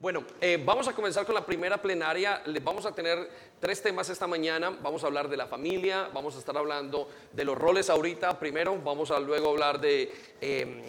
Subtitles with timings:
[0.00, 2.42] Bueno, eh, vamos a comenzar con la primera plenaria.
[2.62, 3.28] Vamos a tener
[3.60, 4.70] tres temas esta mañana.
[4.70, 8.78] Vamos a hablar de la familia, vamos a estar hablando de los roles ahorita primero,
[8.82, 10.10] vamos a luego hablar de
[10.40, 10.80] em,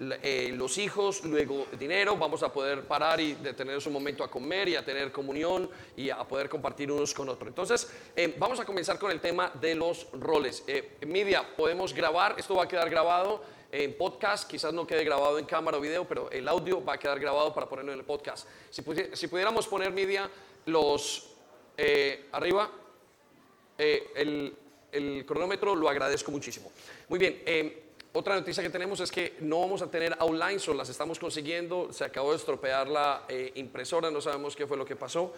[0.00, 2.16] eh, los hijos, luego dinero.
[2.16, 6.10] Vamos a poder parar y detener un momento a comer y a tener comunión y
[6.10, 7.46] a poder compartir unos con otros.
[7.46, 10.64] Entonces, em, vamos a comenzar con el tema de los roles.
[10.66, 15.38] Eh, media, podemos grabar, esto va a quedar grabado en podcast, quizás no quede grabado
[15.38, 18.04] en cámara o video, pero el audio va a quedar grabado para ponerlo en el
[18.04, 18.48] podcast.
[18.70, 20.30] Si, pudiéramos poner media
[20.66, 21.30] los
[21.76, 22.70] eh, arriba,
[23.76, 24.54] eh,
[24.90, 26.72] el, cronómetro, lo agradezco muchísimo.
[27.08, 30.78] Muy bien, eh, otra noticia que tenemos es que no vamos a tener online, solo
[30.78, 34.96] las estamos consiguiendo, se acabó de estropear la impresora, no sabemos qué fue lo que
[34.96, 35.34] pasó.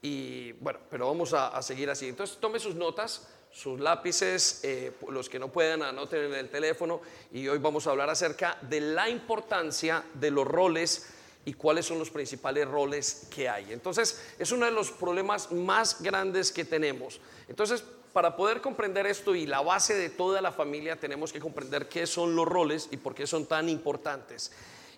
[0.00, 2.08] Y bueno, pero vamos a, a seguir así.
[2.08, 7.00] Entonces tome sus notas sus lápices, eh, los que no puedan anoten en el teléfono
[7.32, 11.10] y hoy vamos a hablar acerca de la importancia de los roles
[11.44, 13.72] y cuáles son los principales roles que hay.
[13.72, 17.20] Entonces, es uno de los problemas más grandes que tenemos.
[17.46, 21.88] Entonces, para poder comprender esto y la base de toda la familia, tenemos que comprender
[21.88, 24.50] qué son los roles y por qué son tan importantes.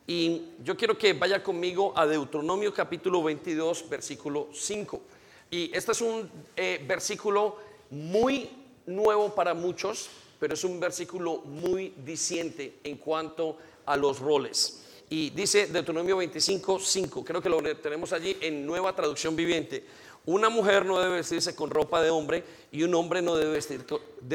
[0.07, 5.03] Y yo quiero que vaya conmigo a Deuteronomio capítulo 22, versículo 5.
[5.51, 8.51] Y este es un eh, versículo muy
[8.87, 14.83] nuevo para muchos, pero es un versículo muy diciente en cuanto a los roles.
[15.09, 19.85] Y dice Deuteronomio 25, 5, creo que lo tenemos allí en nueva traducción viviente.
[20.27, 23.61] Una mujer no debe vestirse con ropa de hombre y un hombre no debe,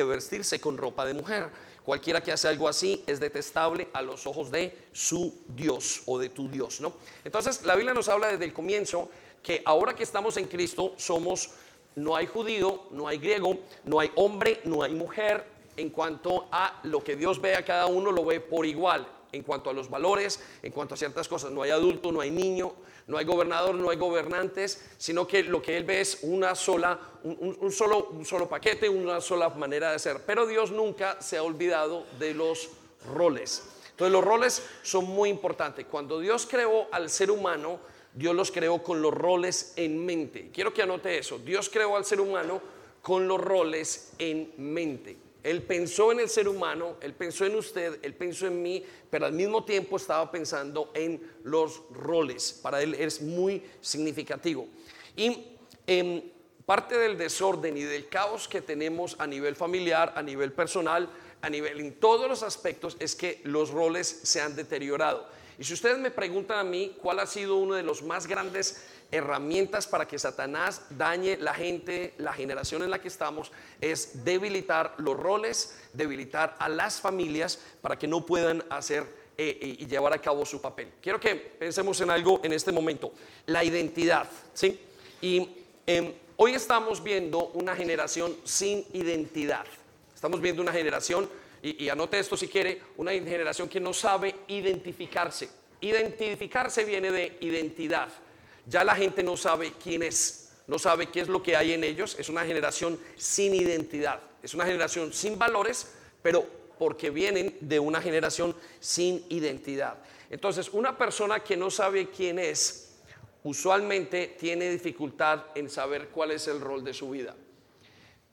[0.05, 1.49] vestirse con ropa de mujer.
[1.83, 6.29] Cualquiera que hace algo así es detestable a los ojos de su Dios o de
[6.29, 6.93] tu Dios, ¿no?
[7.25, 9.09] Entonces, la Biblia nos habla desde el comienzo
[9.43, 11.49] que ahora que estamos en Cristo somos
[11.95, 15.45] no hay judío, no hay griego, no hay hombre, no hay mujer.
[15.77, 19.07] En cuanto a lo que Dios ve a cada uno, lo ve por igual.
[19.31, 22.31] En cuanto a los valores, en cuanto a ciertas cosas, no hay adulto, no hay
[22.31, 22.73] niño,
[23.07, 26.99] no hay gobernador, no hay gobernantes, sino que lo que Él ve es una sola,
[27.23, 30.23] un, solo, un solo paquete, una sola manera de ser.
[30.25, 32.69] Pero Dios nunca se ha olvidado de los
[33.13, 33.63] roles.
[33.91, 35.85] Entonces los roles son muy importantes.
[35.89, 37.79] Cuando Dios creó al ser humano,
[38.13, 40.49] Dios los creó con los roles en mente.
[40.53, 41.39] Quiero que anote eso.
[41.39, 42.61] Dios creó al ser humano
[43.01, 45.17] con los roles en mente.
[45.43, 49.25] Él pensó en el ser humano, él pensó en usted, él pensó en mí, pero
[49.25, 52.59] al mismo tiempo estaba pensando en los roles.
[52.61, 54.67] Para él es muy significativo.
[55.15, 55.57] Y
[55.87, 56.21] em,
[56.65, 61.09] parte del desorden y del caos que tenemos a nivel familiar, a nivel personal,
[61.41, 65.27] a nivel en todos los aspectos, es que los roles se han deteriorado.
[65.57, 68.83] Y si ustedes me preguntan a mí cuál ha sido una de las más grandes
[69.11, 73.51] herramientas para que Satanás dañe la gente, la generación en la que estamos,
[73.81, 79.03] es debilitar los roles, debilitar a las familias para que no puedan hacer
[79.37, 80.93] eh, eh, y llevar a cabo su papel.
[81.01, 83.11] Quiero que pensemos en algo en este momento,
[83.47, 84.79] la identidad, ¿sí?
[85.21, 85.49] Y
[85.85, 89.65] em, hoy estamos viendo una generación sin identidad.
[90.13, 91.29] Estamos viendo una generación
[91.63, 95.49] y, anote esto si quiere, una generación que no sabe identificarse.
[95.79, 98.09] Identificarse viene de identidad.
[98.65, 101.83] Ya la gente no sabe quién es, no sabe qué es lo que hay en
[101.83, 102.15] ellos.
[102.17, 104.21] Es una generación sin identidad.
[104.41, 106.45] Es una generación sin valores, pero
[106.79, 109.97] porque vienen de una generación sin identidad.
[110.31, 112.95] Entonces, una persona que no sabe quién es,
[113.43, 117.35] usualmente tiene dificultad en saber cuál es el rol de su vida.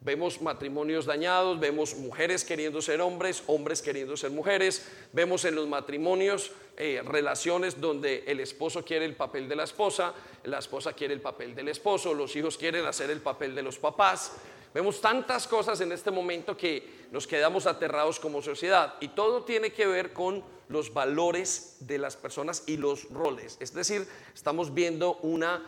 [0.01, 5.67] Vemos matrimonios dañados, vemos mujeres queriendo ser hombres, hombres queriendo ser mujeres, vemos en los
[5.67, 10.13] matrimonios eh, relaciones donde el esposo quiere el papel de la esposa,
[10.45, 13.77] la esposa quiere el papel del esposo, los hijos quieren hacer el papel de los
[13.77, 14.31] papás.
[14.73, 19.73] Vemos tantas cosas en este momento que nos quedamos aterrados como sociedad y todo tiene
[19.73, 23.57] que ver con los valores de las personas y los roles.
[23.59, 25.61] Es decir, estamos viendo una,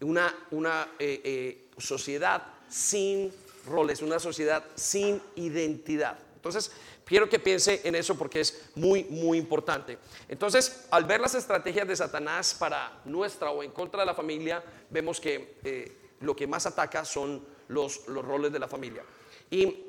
[0.00, 3.32] una, una eh, eh, sociedad sin
[3.66, 6.18] roles, una sociedad sin identidad.
[6.34, 6.70] Entonces,
[7.04, 9.98] quiero que piense en eso porque es muy, muy importante.
[10.28, 14.62] Entonces, al ver las estrategias de Satanás para nuestra o en contra de la familia,
[14.88, 19.02] vemos que eh, lo que más ataca son los, los roles de la familia.
[19.50, 19.84] Y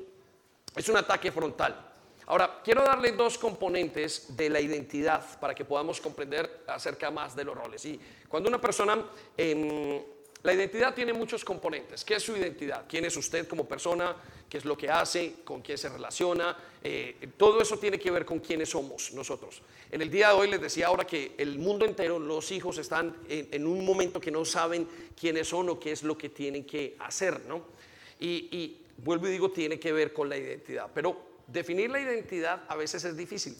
[0.74, 1.86] es un ataque frontal.
[2.26, 7.44] Ahora, quiero darle dos componentes de la identidad para que podamos comprender acerca más de
[7.44, 7.84] los roles.
[7.84, 9.04] Y cuando una persona...
[9.36, 10.02] Em,
[10.42, 12.04] la identidad tiene muchos componentes.
[12.04, 12.86] ¿Qué es su identidad?
[12.88, 14.16] ¿Quién es usted como persona?
[14.48, 15.34] ¿Qué es lo que hace?
[15.44, 16.56] ¿Con quién se relaciona?
[16.82, 19.60] Eh, todo eso tiene que ver con quiénes somos nosotros.
[19.90, 23.14] En el día de hoy les decía ahora que el mundo entero, los hijos están
[23.28, 24.88] en, un momento que no saben
[25.18, 27.66] quiénes son o qué es lo que tienen que hacer, ¿no?
[28.18, 30.88] Y, y vuelvo y digo, tiene que ver con la identidad.
[30.94, 33.54] Pero definir la identidad a veces es difícil.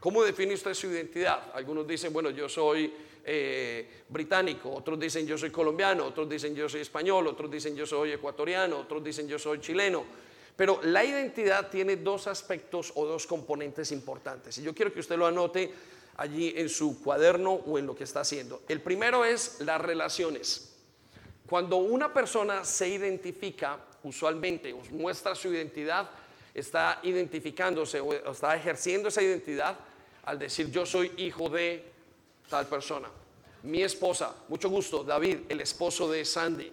[0.00, 1.50] ¿Cómo define usted su identidad?
[1.54, 2.92] Algunos dicen, bueno, yo soy
[3.30, 7.84] eh, británico, otros dicen yo soy colombiano, otros dicen yo soy español, otros dicen yo
[7.84, 10.06] soy ecuatoriano, otros dicen yo soy chileno.
[10.56, 14.56] Pero la identidad tiene dos aspectos o dos componentes importantes.
[14.56, 15.70] Y yo quiero que usted lo anote
[16.16, 18.62] allí en su cuaderno o en lo que está haciendo.
[18.66, 20.74] El primero es las relaciones.
[21.46, 26.08] Cuando una persona se identifica, usualmente muestra su identidad,
[26.54, 29.78] está identificándose o está ejerciendo esa identidad
[30.24, 31.84] al decir yo soy hijo de
[32.48, 33.08] tal persona.
[33.62, 36.72] Mi esposa, mucho gusto, David, el esposo de Sandy.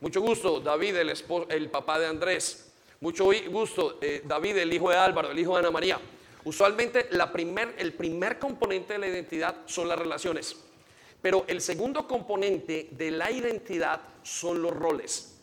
[0.00, 1.12] Mucho gusto, David, el,
[1.48, 2.72] el papá de Andrés.
[3.00, 6.00] Mucho gusto, eh, David, el hijo de Álvaro, el hijo de Ana María.
[6.44, 10.56] Usualmente la primer, el primer componente de la identidad son las relaciones,
[11.20, 15.36] pero el segundo componente de la identidad son los roles.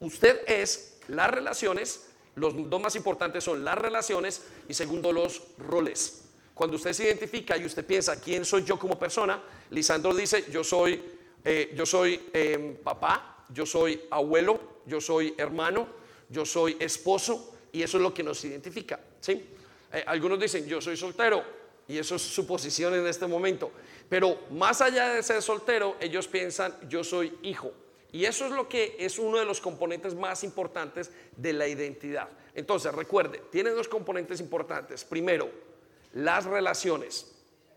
[0.00, 6.29] Usted es las relaciones, los dos más importantes son las relaciones y segundo los roles.
[6.60, 10.62] Cuando usted se identifica y usted piensa quién soy yo como persona, Lisandro dice yo
[10.62, 11.02] soy,
[11.42, 15.88] eh, yo soy em, papá, yo soy abuelo, yo soy hermano,
[16.28, 19.00] yo soy esposo y eso es lo que nos identifica.
[19.20, 19.42] ¿sí?
[19.90, 21.42] Eh, algunos dicen, yo soy soltero
[21.88, 23.72] y eso es su posición en este momento.
[24.10, 27.72] Pero más allá de ser soltero, ellos piensan, yo soy hijo.
[28.12, 32.28] Y eso es lo que es uno de los componentes más importantes de la identidad.
[32.54, 35.04] Entonces, recuerde, tiene dos componentes importantes.
[35.04, 35.69] Primero,
[36.14, 37.32] las relaciones.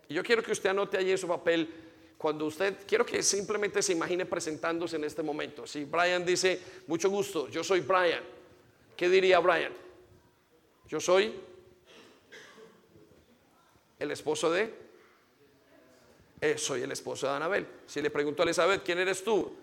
[0.08, 1.72] Y yo quiero que usted anote allí en su papel
[2.18, 5.66] cuando usted, quiero que simplemente se imagine presentándose en este momento.
[5.66, 8.22] Si Brian dice, mucho gusto, yo soy Brian.
[8.96, 9.72] ¿Qué diría Brian?
[10.88, 11.34] Yo soy
[13.98, 14.72] el esposo de...
[16.40, 17.66] Eh, soy el esposo de Anabel.
[17.86, 19.56] Si le pregunto a Elizabeth, ¿quién eres tú?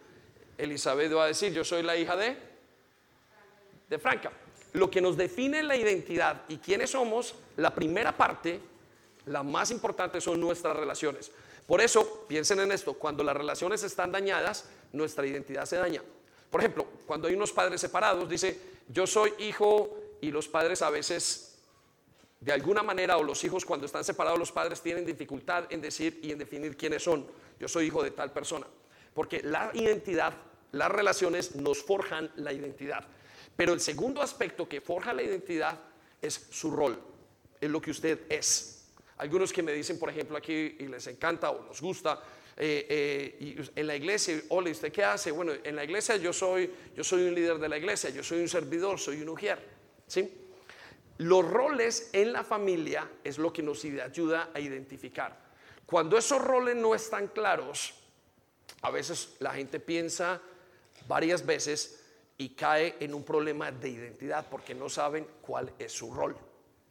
[0.58, 2.38] Elizabeth va a decir, yo soy la hija de...
[3.90, 4.32] De Franca.
[4.74, 8.60] Lo que nos define la identidad y quiénes somos, la primera parte,
[9.26, 11.32] la más importante son nuestras relaciones.
[11.68, 16.02] Por eso, piensen en esto, cuando las relaciones están dañadas, nuestra identidad se daña.
[16.50, 18.60] Por ejemplo, cuando hay unos padres separados, dice,
[18.90, 21.56] yo soy hijo y los padres a veces,
[22.40, 26.20] de alguna manera, o los hijos cuando están separados, los padres tienen dificultad en decir
[26.22, 27.26] y en definir quiénes son.
[27.60, 28.68] Yo soy hijo de tal persona.
[29.14, 30.34] Porque la identidad,
[30.72, 33.06] las relaciones nos forjan la identidad.
[33.56, 35.80] Pero el segundo aspecto que forja la identidad
[36.22, 37.00] es su rol,
[37.60, 38.86] es lo que usted es.
[39.18, 42.22] Algunos que me dicen, por ejemplo, aquí y les encanta o nos gusta
[42.58, 45.32] eh, eh, en la iglesia, ole, ¿usted qué hace?
[45.32, 48.42] Bueno, en la iglesia yo soy, yo soy un líder de la iglesia, yo soy
[48.42, 49.60] un servidor, soy un ujier.
[50.08, 50.30] ¿sí?
[51.18, 55.38] Los roles en la familia es lo que nos ayuda a identificar.
[55.86, 57.94] Cuando esos roles no están claros,
[58.82, 60.42] a veces la gente piensa
[61.08, 62.01] varias veces
[62.38, 66.36] y cae en un problema de identidad porque no saben cuál es su rol.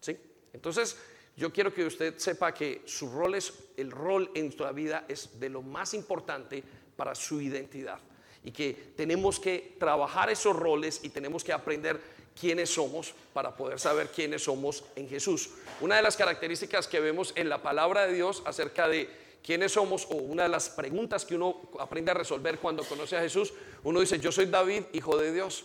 [0.00, 0.16] ¿sí?
[0.52, 0.96] Entonces,
[1.36, 5.40] yo quiero que usted sepa que su rol es, el rol en su vida es
[5.40, 6.62] de lo más importante
[6.96, 7.98] para su identidad
[8.44, 12.00] y que tenemos que trabajar esos roles y tenemos que aprender
[12.38, 15.50] quiénes somos para poder saber quiénes somos en Jesús.
[15.80, 19.08] Una de las características que vemos en la palabra de Dios acerca de
[19.42, 23.20] quiénes somos o una de las preguntas que uno aprende a resolver cuando conoce a
[23.20, 23.52] Jesús,
[23.84, 25.64] uno dice, yo soy David, hijo de Dios.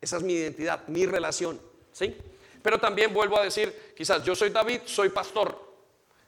[0.00, 1.60] Esa es mi identidad, mi relación,
[1.92, 2.16] ¿sí?
[2.62, 5.58] Pero también vuelvo a decir, quizás yo soy David, soy pastor.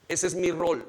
[0.07, 0.88] Ese es mi rol.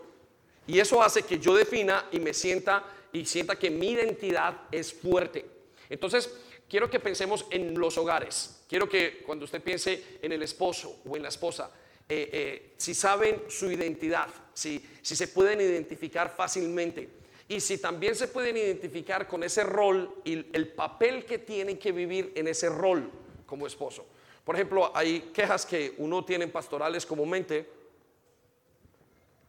[0.67, 4.93] Y eso hace que yo defina y me sienta y sienta que mi identidad es
[4.93, 5.45] fuerte.
[5.89, 6.31] Entonces,
[6.69, 8.61] quiero que pensemos en los hogares.
[8.69, 11.71] Quiero que cuando usted piense en el esposo o en la esposa,
[12.07, 17.18] eh, eh, si saben su identidad, si, si se pueden identificar fácilmente
[17.49, 21.91] y si también se pueden identificar con ese rol y el papel que tienen que
[21.91, 23.09] vivir en ese rol
[23.47, 24.05] como esposo.
[24.45, 27.67] Por ejemplo, hay quejas que uno tiene en pastorales comúnmente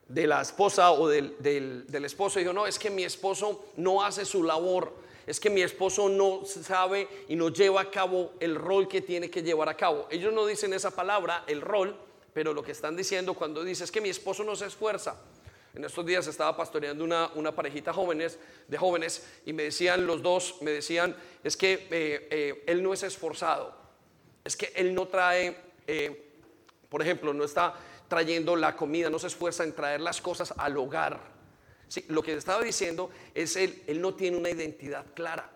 [0.09, 2.41] de la esposa o del, del, esposo.
[2.41, 4.95] Y digo, no, es que mi esposo no hace su labor.
[5.27, 9.31] Es que mi esposo no sabe y no lleva a cabo el rol que tiene
[9.31, 10.09] que llevar a cabo.
[10.11, 11.95] Ellos no dicen esa palabra, el rol,
[12.33, 15.17] pero lo que están diciendo cuando dice es que mi esposo no se esfuerza.
[15.75, 20.57] En estos días estaba pastoreando una, parejita jóvenes, de jóvenes y me decían los dos,
[20.63, 23.81] me decían, es que eh, eh, él no es esforzado
[24.45, 26.33] es que Él no trae, eh,
[26.89, 27.75] por ejemplo, no está
[28.09, 31.21] trayendo la comida, no se esfuerza en traer las cosas al hogar.
[31.89, 35.51] Sí, lo que estaba diciendo es él, él no tiene una identidad clara,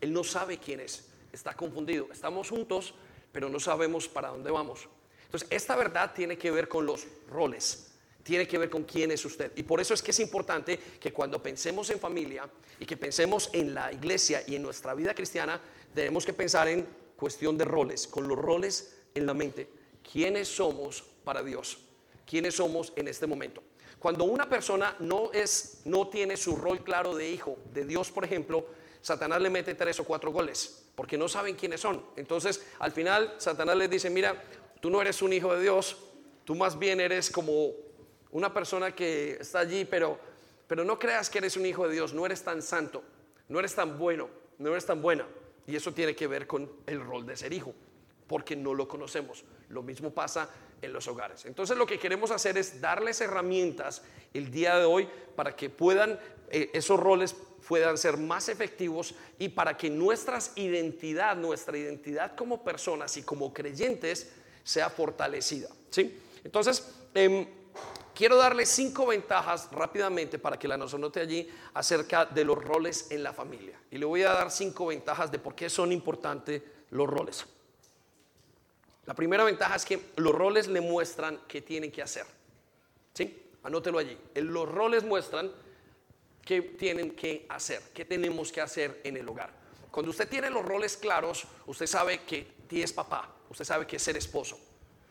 [0.00, 2.08] él no sabe quién es, está confundido.
[2.12, 2.94] Estamos juntos,
[3.32, 4.88] pero no sabemos para dónde vamos.
[5.24, 7.89] Entonces, esta verdad tiene que ver con los roles,
[8.22, 9.52] tiene que ver con quién es usted.
[9.56, 12.48] Y por eso es que es importante que cuando pensemos en familia
[12.78, 15.60] y que pensemos en la iglesia y en nuestra vida cristiana,
[15.94, 16.86] tenemos que pensar en
[17.16, 19.68] cuestión de roles, con los roles en la mente.
[20.10, 21.78] ¿Quiénes somos para Dios?
[22.26, 23.62] ¿Quiénes somos en este momento?
[23.98, 28.24] Cuando una persona no es, no tiene su rol claro de hijo de Dios, por
[28.24, 28.66] ejemplo,
[29.02, 32.02] Satanás le mete tres o cuatro goles, porque no saben quiénes son.
[32.16, 34.42] Entonces, al final, Satanás les dice, mira,
[34.80, 35.96] tú no eres un hijo de Dios,
[36.44, 37.72] tú más bien eres como
[38.32, 40.18] una persona que está allí, pero,
[40.66, 43.02] pero no creas que eres un hijo de Dios, no eres tan santo,
[43.48, 45.26] no eres tan bueno, no eres tan buena.
[45.66, 47.74] Y eso tiene que ver con el rol de ser hijo,
[48.26, 49.44] porque no lo conocemos.
[49.68, 50.48] Lo mismo pasa
[50.82, 51.44] en los hogares.
[51.46, 56.18] Entonces lo que queremos hacer es darles herramientas el día de hoy para que puedan,
[56.50, 57.34] eh, esos roles
[57.66, 63.52] puedan ser más efectivos y para que nuestra identidad, nuestra identidad como personas y como
[63.52, 64.32] creyentes
[64.64, 65.68] sea fortalecida.
[65.90, 66.18] ¿sí?
[66.44, 67.46] Entonces, em,
[68.20, 73.10] quiero darles cinco ventajas rápidamente para que la nos anote allí acerca de los roles
[73.10, 73.80] en la familia.
[73.90, 76.60] Y le voy a dar cinco ventajas de por qué son importantes
[76.90, 77.46] los roles.
[79.06, 82.26] La primera ventaja es que los roles le muestran qué tienen que hacer.
[83.14, 83.42] ¿Sí?
[83.62, 84.18] Anótelo allí.
[84.34, 85.50] Los roles muestran
[86.44, 89.50] qué tienen que hacer, qué tenemos que hacer en el hogar.
[89.90, 94.02] Cuando usted tiene los roles claros, usted sabe que es papá, usted sabe que es
[94.02, 94.58] ser esposo.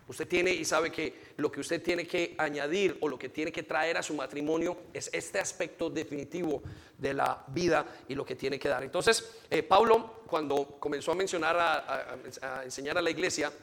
[0.09, 3.51] Usted tiene y sabe que lo que usted tiene que añadir o lo que tiene
[3.51, 6.61] que traer a su matrimonio es este aspecto definitivo
[6.97, 8.83] de la vida y lo que tiene que dar.
[8.83, 13.53] Entonces, eh, Pablo, cuando comenzó a mencionar, a enseñar a la iglesia,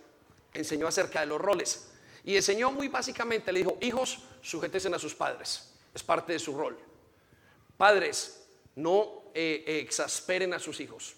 [0.55, 1.88] enseñó acerca de los roles.
[2.25, 5.73] Y enseñó muy básicamente, le dijo, hijos, sujétense a sus padres.
[5.95, 6.76] Es parte de su rol.
[7.76, 11.15] Padres, no eh, exasperen a sus hijos.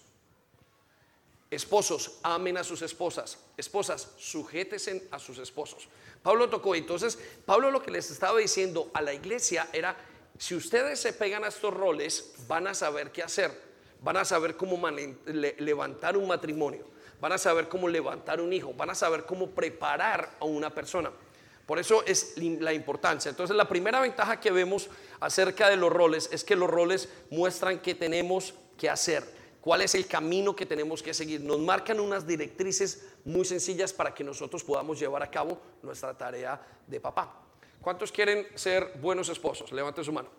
[1.49, 3.39] Esposos, amen a sus esposas.
[3.59, 5.87] Esposas, sujétense a sus esposos.
[6.23, 6.75] Pablo tocó.
[6.75, 9.95] Entonces, Pablo lo que les estaba diciendo a la iglesia era,
[10.37, 13.69] si ustedes se pegan a estos roles, van a saber qué hacer.
[14.01, 14.79] Van a saber cómo
[15.27, 16.85] levantar un matrimonio
[17.21, 21.11] van a saber cómo levantar un hijo, van a saber cómo preparar a una persona.
[21.65, 23.29] Por eso es la importancia.
[23.29, 24.89] Entonces la primera ventaja que vemos
[25.19, 29.23] acerca de los roles es que los roles muestran qué tenemos que hacer,
[29.61, 31.41] cuál es el camino que tenemos que seguir.
[31.41, 36.61] Nos marcan unas directrices muy sencillas para que nosotros podamos llevar a cabo nuestra tarea
[36.87, 37.33] de papá.
[37.81, 39.71] ¿Cuántos quieren ser buenos esposos?
[39.71, 40.29] Levanten su mano.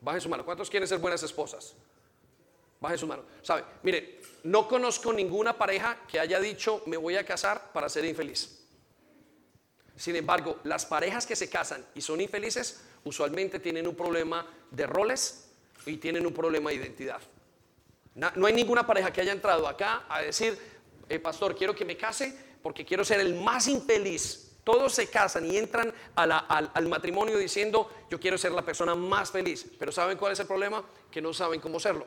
[0.00, 0.44] Bajen su mano.
[0.44, 1.74] ¿Cuántos quieren ser buenas esposas?
[2.80, 3.22] Bajen su mano.
[3.42, 3.64] ¿Sabe?
[3.82, 8.58] Mire, no conozco ninguna pareja que haya dicho me voy a casar para ser infeliz.
[9.96, 14.86] Sin embargo, las parejas que se casan y son infelices usualmente tienen un problema de
[14.86, 15.50] roles
[15.86, 17.20] y tienen un problema de identidad.
[18.14, 20.58] No hay ninguna pareja que haya entrado acá a decir,
[21.08, 24.50] eh, pastor, quiero que me case porque quiero ser el más infeliz.
[24.64, 29.66] Todos se casan y entran al matrimonio diciendo, yo quiero ser la persona más feliz.
[29.78, 30.84] Pero ¿saben cuál es el problema?
[31.10, 32.06] Que no saben cómo serlo.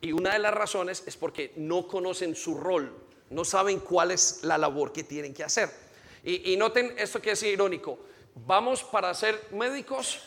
[0.00, 2.92] Y una de las razones es porque no conocen su rol,
[3.30, 5.70] no saben cuál es la labor que tienen que hacer.
[6.22, 7.98] Y, noten esto que es irónico.
[8.34, 10.20] Vamos para ser médicos,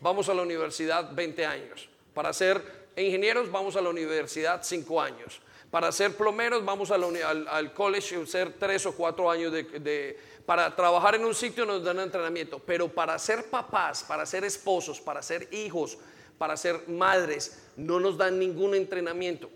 [0.00, 1.88] vamos a la universidad 20 años.
[2.14, 5.40] Para ser ingenieros, vamos a la universidad 5 años.
[5.70, 11.14] Para ser plomeros, vamos al, al, college, ser 3 o 4 años de, para trabajar
[11.14, 15.48] en un sitio nos dan entrenamiento, pero para ser papás, para ser esposos, para ser
[15.52, 15.96] hijos,
[16.36, 19.48] para ser madres, no nos dan ningún entrenamiento.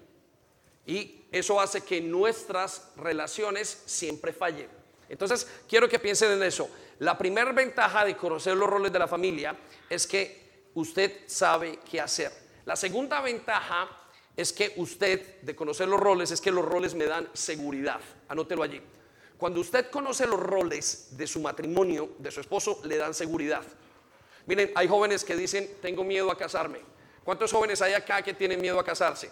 [0.86, 4.68] Y eso hace que nuestras relaciones siempre fallen.
[5.08, 6.70] Entonces, quiero que piensen en eso.
[7.00, 9.56] La primera ventaja de conocer los roles de la familia
[9.90, 12.45] es que usted sabe qué hacer.
[12.66, 13.88] La segunda ventaja
[14.36, 18.00] es que usted, de conocer los roles, es que los roles me dan seguridad.
[18.28, 18.82] Anótelo allí.
[19.38, 23.62] Cuando usted conoce los roles de su matrimonio, de su esposo, le dan seguridad.
[24.46, 26.80] Miren, hay jóvenes que dicen, tengo miedo a casarme.
[27.24, 29.30] ¿Cuántos jóvenes hay acá que tienen miedo a casarse?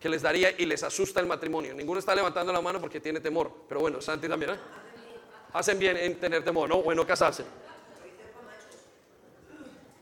[0.00, 1.74] Que les daría y les asusta el matrimonio.
[1.74, 3.64] Ninguno está levantando la mano porque tiene temor.
[3.68, 4.58] Pero bueno, Santi también, ¿eh?
[5.52, 6.82] Hacen bien en tener temor, ¿no?
[6.82, 7.44] Bueno, casarse.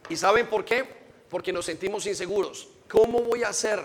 [0.09, 0.98] ¿Y saben por qué?
[1.29, 2.69] Porque nos sentimos inseguros.
[2.89, 3.85] ¿Cómo voy a hacer?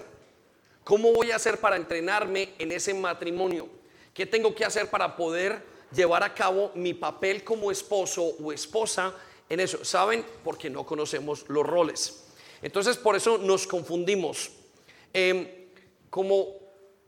[0.83, 3.69] ¿Cómo voy a hacer para entrenarme en ese matrimonio?
[4.13, 9.13] ¿Qué tengo que hacer para poder llevar a cabo mi papel como esposo o esposa
[9.49, 9.83] en eso.
[9.85, 10.25] ¿Saben?
[10.43, 12.25] Porque no conocemos los roles.
[12.61, 14.51] Entonces, por eso nos confundimos.
[15.13, 15.47] Em,
[16.09, 16.47] como,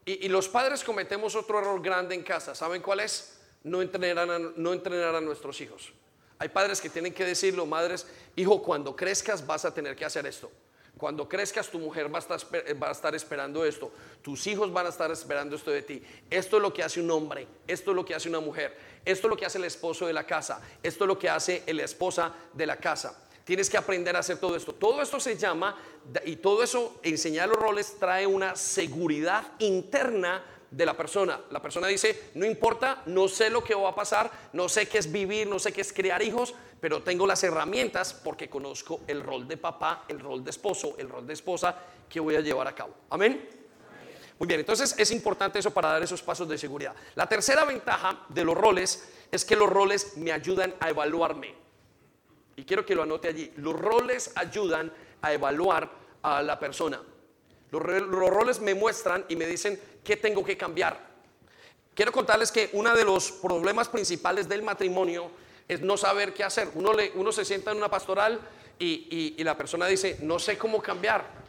[0.06, 2.54] y, los padres cometemos otro error grande en casa.
[2.54, 3.40] ¿Saben cuál es?
[3.64, 5.92] No entrenar, no entrenar a nuestros hijos.
[6.38, 10.26] Hay padres que tienen que decirlo, madres, hijo, cuando crezcas vas a tener que hacer
[10.26, 10.52] esto.
[10.98, 15.56] Cuando crezcas tu mujer va a, estar, esperando esto, tus hijos van a estar esperando
[15.56, 16.02] esto de ti.
[16.30, 18.78] Esto es lo que hace un hombre, esto es lo que hace una mujer.
[19.04, 20.62] Esto es lo que hace el esposo de la casa.
[20.82, 23.22] Esto es lo que hace la esposa de la casa.
[23.44, 24.74] Tienes que aprender a hacer todo esto.
[24.74, 25.78] Todo esto se llama,
[26.26, 30.44] y todo eso, enseñar los roles trae una seguridad interna
[30.76, 31.40] de la persona.
[31.52, 34.98] La persona dice, no importa, no sé lo que va a pasar, no sé qué
[34.98, 39.22] es vivir, no sé qué es criar hijos, pero tengo las herramientas porque conozco el
[39.22, 41.78] rol de papá, el rol de esposo, el rol de esposa
[42.10, 42.94] que voy a llevar a cabo.
[43.10, 43.50] Amén.
[44.38, 46.94] Muy bien, entonces es importante eso para dar esos pasos de seguridad.
[47.16, 51.56] La tercera ventaja de los roles es que los roles me ayudan a evaluarme.
[52.58, 53.54] Y quiero que lo anote allí.
[53.56, 54.92] Los roles ayudan
[55.22, 55.90] a evaluar
[56.22, 57.02] a la persona.
[57.72, 61.00] Los, roles me muestran y me dicen qué tengo que cambiar.
[61.94, 65.32] Quiero contarles que uno de los problemas principales del matrimonio
[65.68, 66.70] es no saber qué hacer.
[66.76, 68.40] Uno, le, uno se sienta en una pastoral
[68.78, 71.46] y la persona dice, no sé cómo cambiar.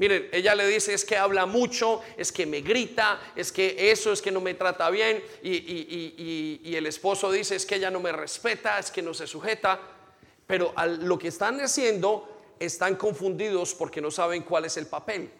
[0.00, 4.12] Miren, ella le dice, es que habla mucho, es que me grita, es que eso,
[4.12, 5.22] es que no me trata bien.
[5.42, 9.78] Y, el esposo dice, es que ella no me respeta, es que no se sujeta.
[10.46, 15.32] Pero lo que están haciendo, están confundidos porque no saben cuál es el papel.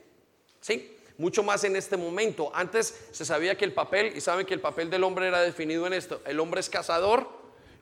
[0.61, 0.97] ¿Sí?
[1.19, 2.51] Mucho más en este momento.
[2.55, 5.87] Antes se sabía que el papel, y saben que el papel del hombre era definido
[5.87, 6.23] en esto.
[6.25, 7.29] El hombre es cazador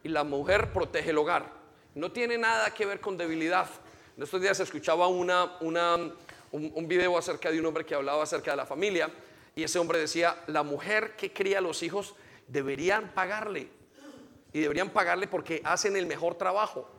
[0.02, 1.52] y la mujer protege el hogar.
[1.94, 3.68] No tiene nada que ver con debilidad.
[4.16, 6.12] En estos días escuchaba una, una
[6.50, 9.10] un, video acerca de un hombre que hablaba acerca de la familia
[9.54, 12.14] y ese hombre decía, la mujer que cría a los hijos
[12.46, 13.68] deberían pagarle
[14.52, 16.90] y deberían pagarle porque hacen el mejor trabajo.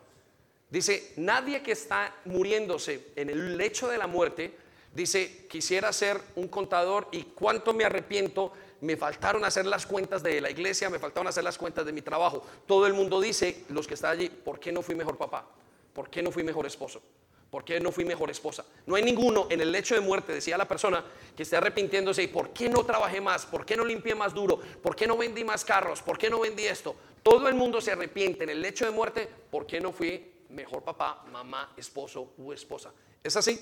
[0.70, 4.56] Dice, nadie que está muriéndose en el lecho de la muerte,
[4.94, 10.40] dice, quisiera ser un contador y cuánto me arrepiento, me faltaron hacer las cuentas de
[10.40, 12.46] la iglesia, me faltaron hacer las cuentas de mi trabajo.
[12.66, 15.44] Todo el mundo dice, los que están allí, ¿por qué no fui mejor papá?
[15.92, 17.02] ¿Por qué no fui mejor esposo?
[17.50, 18.64] ¿Por qué no fui mejor esposa?
[18.86, 21.04] No hay ninguno en el lecho de muerte, decía la persona,
[21.36, 22.22] que esté arrepintiéndose.
[22.22, 23.44] ¿Y por qué no trabajé más?
[23.44, 24.60] ¿Por qué no limpié más duro?
[24.80, 26.00] ¿Por qué no vendí más carros?
[26.00, 26.94] ¿Por qué no vendí esto?
[27.24, 29.28] Todo el mundo se arrepiente en el lecho de muerte.
[29.50, 32.92] ¿Por qué no fui mejor papá, mamá, esposo u esposa?
[33.22, 33.60] ¿Es así?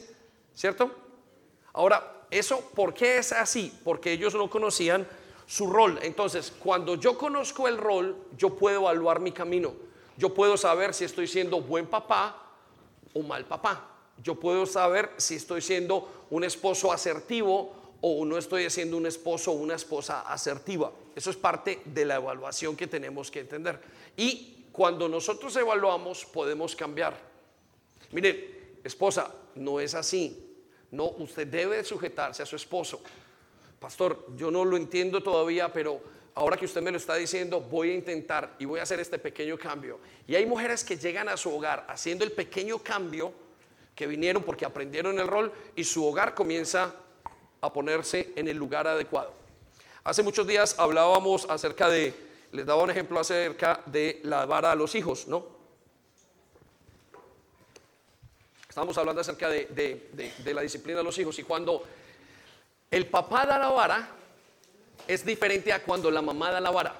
[0.54, 0.90] ¿Cierto?
[1.72, 3.72] Ahora, ¿eso por qué es así?
[3.84, 5.06] Porque ellos no conocían
[5.46, 5.98] su rol.
[6.02, 9.74] Entonces, cuando yo conozco el rol, yo puedo evaluar mi camino.
[10.16, 12.42] Yo puedo saber si estoy siendo buen papá
[13.14, 13.88] o mal papá.
[14.22, 19.52] Yo puedo saber si estoy siendo un esposo asertivo o no estoy siendo un esposo
[19.52, 20.92] o una esposa asertiva.
[21.14, 23.80] Eso es parte de la evaluación que tenemos que entender.
[24.16, 27.12] Y cuando nosotros evaluamos podemos cambiar.
[28.12, 30.54] Mire, esposa, no es así.
[30.92, 33.02] No, usted debe sujetarse a su esposo.
[33.80, 36.00] Pastor, yo no lo entiendo todavía, pero
[36.36, 39.18] ahora que usted me lo está diciendo, voy a intentar y voy a hacer este
[39.18, 39.98] pequeño cambio.
[40.28, 43.32] Y hay mujeres que llegan a su hogar haciendo el pequeño cambio
[43.96, 46.94] que vinieron porque aprendieron el rol y su hogar comienza
[47.60, 49.32] a ponerse en el lugar adecuado.
[50.04, 54.74] Hace muchos días hablábamos acerca de, les daba un ejemplo acerca de la vara a
[54.74, 55.46] los hijos, ¿no?
[58.68, 59.66] Estábamos hablando acerca de,
[60.38, 61.84] de la disciplina de los hijos y cuando
[62.90, 64.08] el papá da la vara,
[65.06, 66.94] es diferente a cuando la mamá da la vara.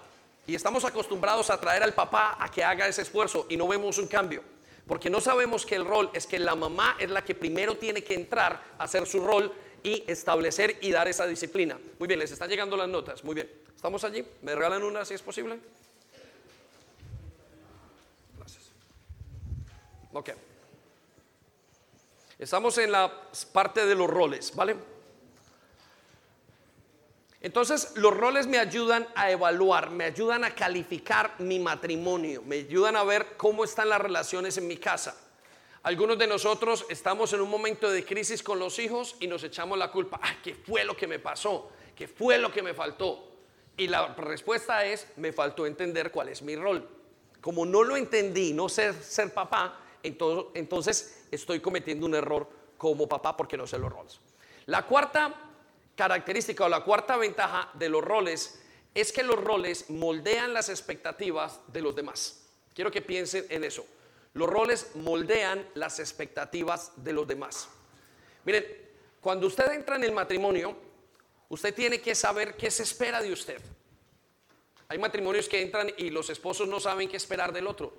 [0.47, 3.99] Y estamos acostumbrados a traer al papá a que haga ese esfuerzo y no vemos
[3.99, 4.43] un cambio.
[4.87, 8.03] Porque no sabemos que el rol es que la mamá es la que primero tiene
[8.03, 11.79] que entrar a hacer su rol y establecer y dar esa disciplina.
[11.99, 13.25] Muy bien, les están llegando las notas.
[13.25, 13.51] Muy bien.
[13.75, 14.25] ¿Estamos allí?
[14.43, 15.59] ¿Me regalan una si es posible?
[18.37, 18.65] Gracias.
[20.13, 20.31] Ok.
[22.39, 23.13] Estamos en la
[23.53, 24.77] parte de los roles, ¿vale?
[27.41, 32.97] Entonces, los roles me ayudan a evaluar, me ayudan a calificar mi matrimonio, me ayudan
[32.97, 35.17] a ver cómo están las relaciones en mi casa.
[35.83, 39.79] Algunos de nosotros estamos en un momento de crisis con los hijos y nos echamos
[39.79, 40.21] la culpa.
[40.43, 41.71] ¿qué fue lo que me pasó?
[41.95, 43.29] ¿Qué fue lo que me faltó?
[43.77, 46.89] Y la respuesta es, me faltó entender cuál es mi rol.
[47.41, 53.37] Como no lo entendí, no sé ser papá, entonces estoy cometiendo un error como papá
[53.37, 54.21] porque no sé los roles.
[54.67, 55.33] La cuarta
[55.95, 58.61] característica o la cuarta ventaja de los roles
[58.95, 62.45] es que los roles moldean las expectativas de los demás.
[62.75, 63.87] Quiero que piensen en eso.
[64.35, 67.69] Los roles moldean las expectativas de los demás.
[68.45, 68.65] Miren,
[69.21, 70.77] cuando usted entra en el matrimonio,
[71.49, 73.61] usted tiene que saber qué se espera de usted.
[74.89, 77.93] Hay matrimonios que entran y los esposos no saben qué esperar del otro.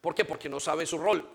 [0.00, 0.24] ¿Por qué?
[0.24, 1.28] Porque no sabe su rol.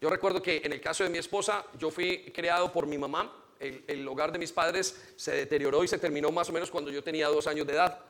[0.00, 3.42] Yo recuerdo que en el caso de mi esposa, yo fui creado por mi mamá
[3.62, 7.02] el, hogar de mis padres se deterioró y se terminó más o menos cuando yo
[7.02, 8.00] tenía dos años de edad.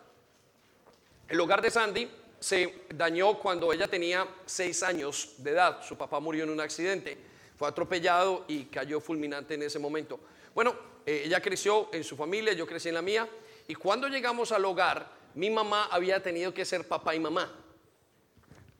[1.29, 2.11] El hogar de Sandy
[2.43, 5.81] se dañó cuando ella tenía seis años de edad.
[5.85, 7.17] Su papá murió en un accidente,
[7.57, 10.19] fue atropellado y cayó fulminante en ese momento.
[10.53, 10.75] Bueno,
[11.07, 13.29] eh, ella creció en su familia, yo crecí en la mía,
[13.69, 17.49] y cuando llegamos al hogar, mi mamá había tenido que ser papá y mamá.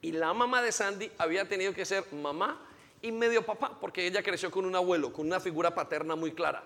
[0.01, 2.69] Y la mamá de Sandy había tenido que ser mamá
[3.01, 6.65] y medio papá, porque ella creció con un abuelo, con una figura paterna muy clara.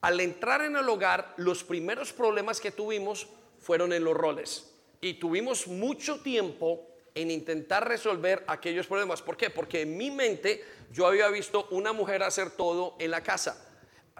[0.00, 3.26] Al entrar en el hogar, los primeros problemas que tuvimos
[3.58, 4.75] fueron en los roles.
[5.00, 9.22] Y tuvimos mucho tiempo en intentar resolver aquellos problemas.
[9.22, 9.50] ¿Por qué?
[9.50, 13.66] Porque en mi mente yo había visto una mujer hacer todo en la casa,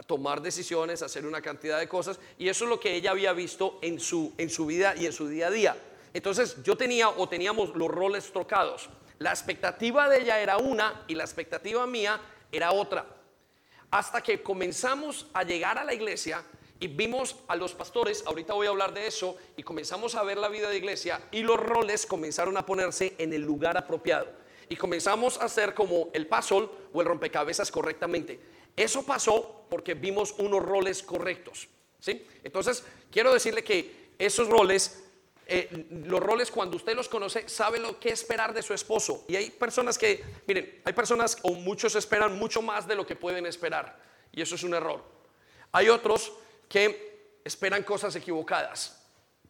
[0.07, 3.79] tomar decisiones, hacer una cantidad de cosas, y eso es lo que ella había visto
[3.83, 5.77] en su, en su vida y en su día a día.
[6.15, 8.89] Entonces yo tenía o teníamos los roles trocados.
[9.19, 12.19] La expectativa de ella era una y la expectativa mía
[12.51, 13.07] era otra.
[13.91, 16.43] Hasta que comenzamos a llegar a la iglesia
[16.79, 20.37] y vimos a los pastores, ahorita voy a hablar de eso, y comenzamos a ver
[20.37, 24.29] la vida de iglesia y los roles comenzaron a ponerse en el lugar apropiado.
[24.69, 28.41] Y comenzamos a hacer como el puzzle o el rompecabezas correctamente.
[28.77, 31.69] Eso pasó porque vimos unos roles correctos.
[32.01, 32.27] ¿sí?
[32.43, 35.03] Entonces, quiero decirle que esos roles
[35.49, 39.25] eh, los roles cuando usted los conoce, sabe lo que esperar de su esposo.
[39.29, 43.15] Y hay personas que, miren, hay personas o muchos esperan mucho más de lo que
[43.15, 43.97] pueden esperar.
[44.33, 45.05] Y eso es un error.
[45.71, 46.33] Hay otros
[46.69, 49.03] que esperan cosas equivocadas.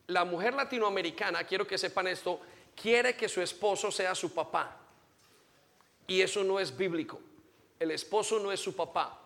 [0.08, 2.40] La mujer latinoamericana, quiero que sepan esto,
[2.80, 4.76] quiere que su esposo sea su papá.
[6.06, 7.20] Y eso no es bíblico.
[7.80, 9.20] El esposo no es su papá.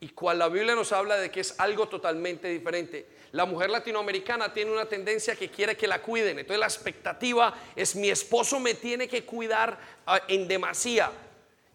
[0.00, 3.06] Y cual la Biblia nos habla de que es algo totalmente diferente.
[3.32, 6.40] La mujer latinoamericana tiene una tendencia que quiere que la cuiden.
[6.40, 11.12] Entonces la expectativa es mi esposo me tiene que cuidar ah, en demasía.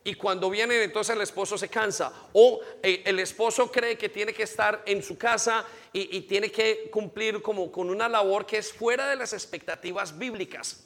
[0.08, 2.14] Y cuando vienen entonces el esposo se cansa.
[2.32, 6.50] O eh, el esposo cree que tiene que estar en su casa y, y tiene
[6.50, 10.86] que cumplir como con una labor que es fuera de las expectativas bíblicas.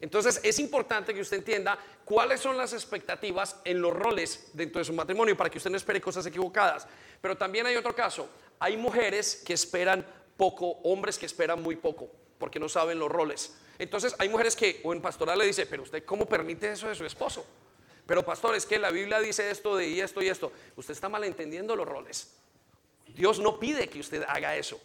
[0.00, 4.86] Entonces es importante que usted entienda cuáles son las expectativas en los roles dentro de
[4.86, 6.88] su matrimonio para que usted no espere cosas equivocadas.
[7.20, 8.28] Pero también hay otro caso
[8.62, 10.06] hay mujeres que esperan
[10.36, 12.08] poco, hombres que esperan muy poco,
[12.38, 13.56] porque no saben los roles.
[13.76, 16.94] Entonces hay mujeres que, o en pastoral le dice, pero usted cómo permite eso de
[16.94, 17.44] su esposo?
[18.06, 20.52] Pero pastor, es que la Biblia dice esto de y esto y esto.
[20.76, 22.34] Usted está malentendiendo los roles.
[23.08, 24.80] Dios no pide que usted haga eso.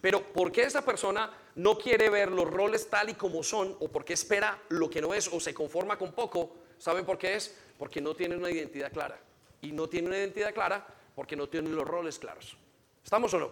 [0.00, 3.88] Pero ¿por qué esa persona no quiere ver los roles tal y como son o
[3.88, 6.56] porque espera lo que no es o se conforma con poco?
[6.78, 7.54] ¿Saben por qué es?
[7.78, 9.20] Porque no tiene una identidad clara.
[9.60, 12.56] Y no tiene una identidad clara porque no tiene los roles claros.
[13.04, 13.50] ¿Estamos o no?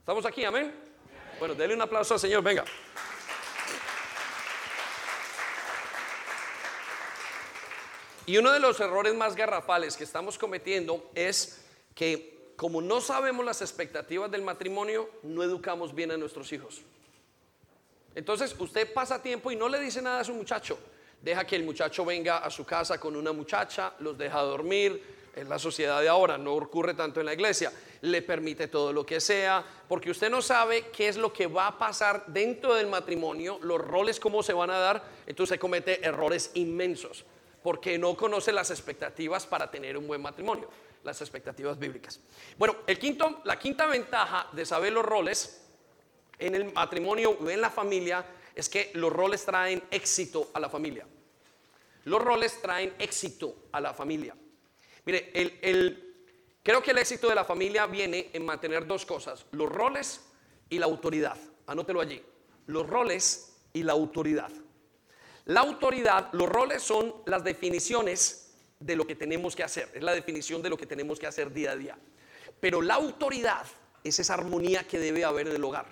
[0.00, 0.44] ¿Estamos aquí?
[0.44, 0.74] Amén.
[1.38, 2.64] Bueno, denle un aplauso al Señor, venga.
[8.26, 11.60] Y uno de los errores más garrafales que estamos cometiendo es
[11.94, 16.82] que como no sabemos las expectativas del matrimonio, no educamos bien a nuestros hijos.
[18.14, 20.78] Entonces usted pasa tiempo y no le dice nada a su muchacho.
[21.20, 25.02] Deja que el muchacho venga a su casa con una muchacha, los deja dormir,
[25.36, 29.04] en la sociedad de ahora, no ocurre tanto en la iglesia, le permite todo lo
[29.04, 32.86] que sea, porque usted no sabe qué es lo que va a pasar dentro del
[32.86, 37.24] matrimonio, los roles cómo se van a dar, entonces comete errores inmensos,
[37.64, 40.68] porque no conoce las expectativas para tener un buen matrimonio,
[41.02, 42.20] las expectativas bíblicas.
[42.58, 45.66] Bueno, el quinto, la quinta ventaja de saber los roles
[46.38, 48.22] en el matrimonio o en la familia
[48.54, 51.06] es que los roles traen éxito a la familia.
[52.04, 54.36] Los roles traen éxito a la familia.
[55.06, 56.16] Mire, el,
[56.62, 60.20] creo que el éxito de la familia viene en mantener dos cosas, los roles
[60.68, 61.38] y la autoridad.
[61.66, 62.22] Anótelo allí.
[62.66, 64.52] Los roles y la autoridad.
[65.46, 70.12] La autoridad, los roles son las definiciones de lo que tenemos que hacer, es la
[70.12, 71.98] definición de lo que tenemos que hacer día a día.
[72.60, 73.66] Pero la autoridad
[74.02, 75.86] es esa armonía que debe haber en el hogar.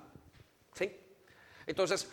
[0.75, 0.91] ¿sí?
[1.67, 2.09] Entonces,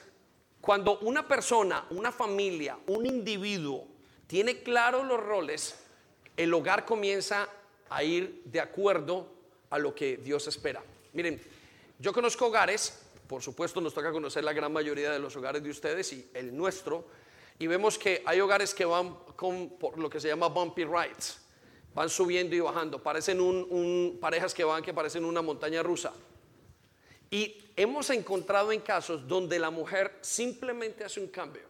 [0.61, 3.87] cuando una persona, una familia, un individuo
[4.27, 5.75] tiene claros los roles,
[6.35, 7.49] el hogar comienza
[7.89, 9.27] a ir de acuerdo
[9.69, 10.83] a lo que Dios espera.
[11.13, 11.41] Miren,
[11.97, 15.69] yo conozco hogares, por supuesto nos toca conocer la gran mayoría de los hogares de
[15.69, 17.07] ustedes y el nuestro,
[17.59, 21.39] y vemos que hay hogares que van con por lo que se llama bumpy rides,
[21.93, 23.39] van subiendo y bajando, parecen
[24.19, 26.13] parejas que van que parecen una montaña rusa.
[27.29, 31.63] Y hemos encontrado en casos donde la mujer simplemente hace un cambio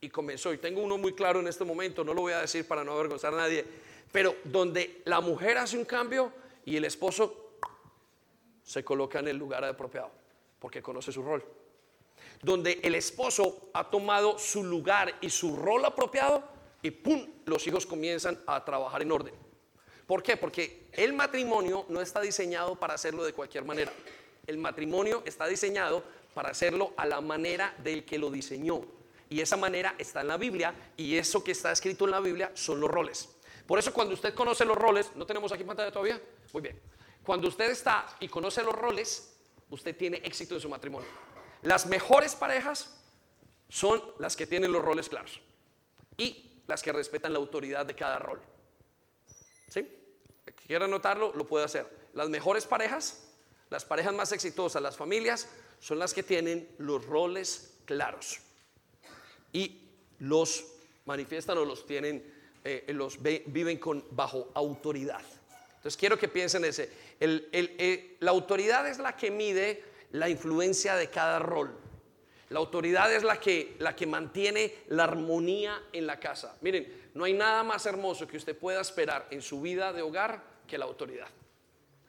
[0.00, 2.66] y comenzó, y tengo uno muy claro en este momento, no lo voy a decir
[2.66, 3.64] para no avergonzar a nadie,
[4.12, 6.32] pero donde la mujer hace un cambio
[6.64, 7.58] y el esposo
[8.62, 10.10] se coloca en el lugar apropiado,
[10.58, 11.44] porque conoce su rol.
[12.42, 16.44] Donde el esposo ha tomado su lugar y su rol apropiado
[16.82, 17.26] y ¡pum!
[17.46, 19.34] Los hijos comienzan a trabajar en orden.
[20.06, 20.36] ¿Por qué?
[20.36, 23.92] Porque el matrimonio no está diseñado para hacerlo de cualquier manera.
[24.46, 28.82] El matrimonio está diseñado para hacerlo a la manera del que lo diseñó.
[29.28, 32.52] Y esa manera está en la Biblia y eso que está escrito en la Biblia
[32.54, 33.28] son los roles.
[33.66, 36.20] Por eso cuando usted conoce los roles, ¿no tenemos aquí pantalla todavía?
[36.52, 36.80] Muy bien.
[37.24, 39.34] Cuando usted está y conoce los roles,
[39.70, 41.08] usted tiene éxito en su matrimonio.
[41.62, 42.94] Las mejores parejas
[43.68, 45.40] son las que tienen los roles claros
[46.16, 48.40] y las que respetan la autoridad de cada rol.
[49.68, 49.88] ¿Sí?
[50.66, 51.86] quiera notarlo, lo puede hacer.
[52.14, 53.22] las mejores parejas,
[53.70, 55.48] las parejas más exitosas, las familias,
[55.80, 58.40] son las que tienen los roles claros.
[59.52, 59.82] Y
[60.18, 60.64] los
[61.04, 62.24] manifiestan o los tienen,
[62.64, 65.22] eh, los viven con, bajo autoridad.
[65.76, 66.90] Entonces quiero que piensen ese.
[67.20, 69.84] Eh, la autoridad es la que mide
[70.16, 71.76] la influencia de cada rol.
[72.48, 76.56] La autoridad es la que, la que mantiene la armonía en la casa.
[76.60, 80.42] Miren, no hay nada más hermoso que usted pueda esperar en su vida de hogar
[80.66, 81.28] que la autoridad.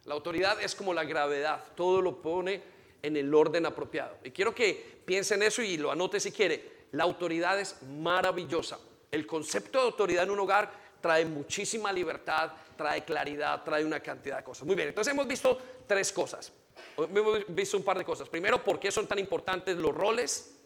[0.05, 2.61] La autoridad es como la gravedad, todo lo pone
[3.01, 4.17] en el orden apropiado.
[4.23, 6.77] Y quiero que piensen eso y lo anote si quiere.
[6.91, 8.79] La autoridad es maravillosa.
[9.11, 14.37] El concepto de autoridad en un hogar trae muchísima libertad, trae claridad, trae una cantidad
[14.37, 14.65] de cosas.
[14.65, 16.53] Muy bien, entonces hemos visto tres cosas.
[16.97, 18.29] Hemos visto un par de cosas.
[18.29, 20.57] Primero, ¿por qué son tan importantes los roles?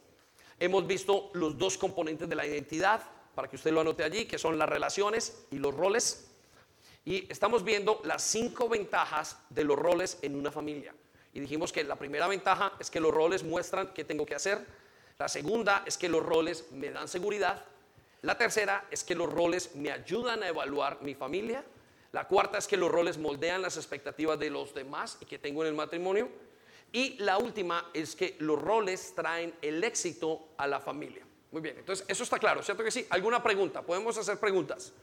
[0.60, 3.02] Hemos visto los dos componentes de la identidad,
[3.36, 6.32] para que usted lo anote allí, que son las relaciones y los roles.
[7.04, 10.93] Y estamos viendo las cinco ventajas de los roles en una familia.
[11.34, 14.65] Y dijimos que la primera ventaja es que los roles muestran qué tengo que hacer.
[15.17, 17.65] La segunda es que los roles me dan seguridad.
[18.21, 21.63] La tercera es que los roles me ayudan a evaluar mi familia.
[22.12, 25.63] La cuarta es que los roles moldean las expectativas de los demás y que tengo
[25.63, 26.30] en el matrimonio.
[26.91, 31.26] Y la última es que los roles traen el éxito a la familia.
[31.52, 33.06] Muy bien, entonces eso está claro, ¿cierto que sí?
[33.10, 33.82] ¿Alguna pregunta?
[33.82, 34.93] Podemos hacer preguntas.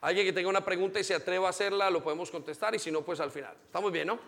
[0.00, 2.90] Alguien que tenga una pregunta y se atreva a hacerla, lo podemos contestar y si
[2.90, 3.54] no, pues al final.
[3.66, 4.18] ¿Estamos bien, no?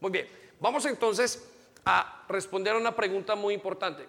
[0.00, 0.28] Muy bien.
[0.60, 1.48] Vamos entonces
[1.84, 4.06] a responder a una pregunta muy importante.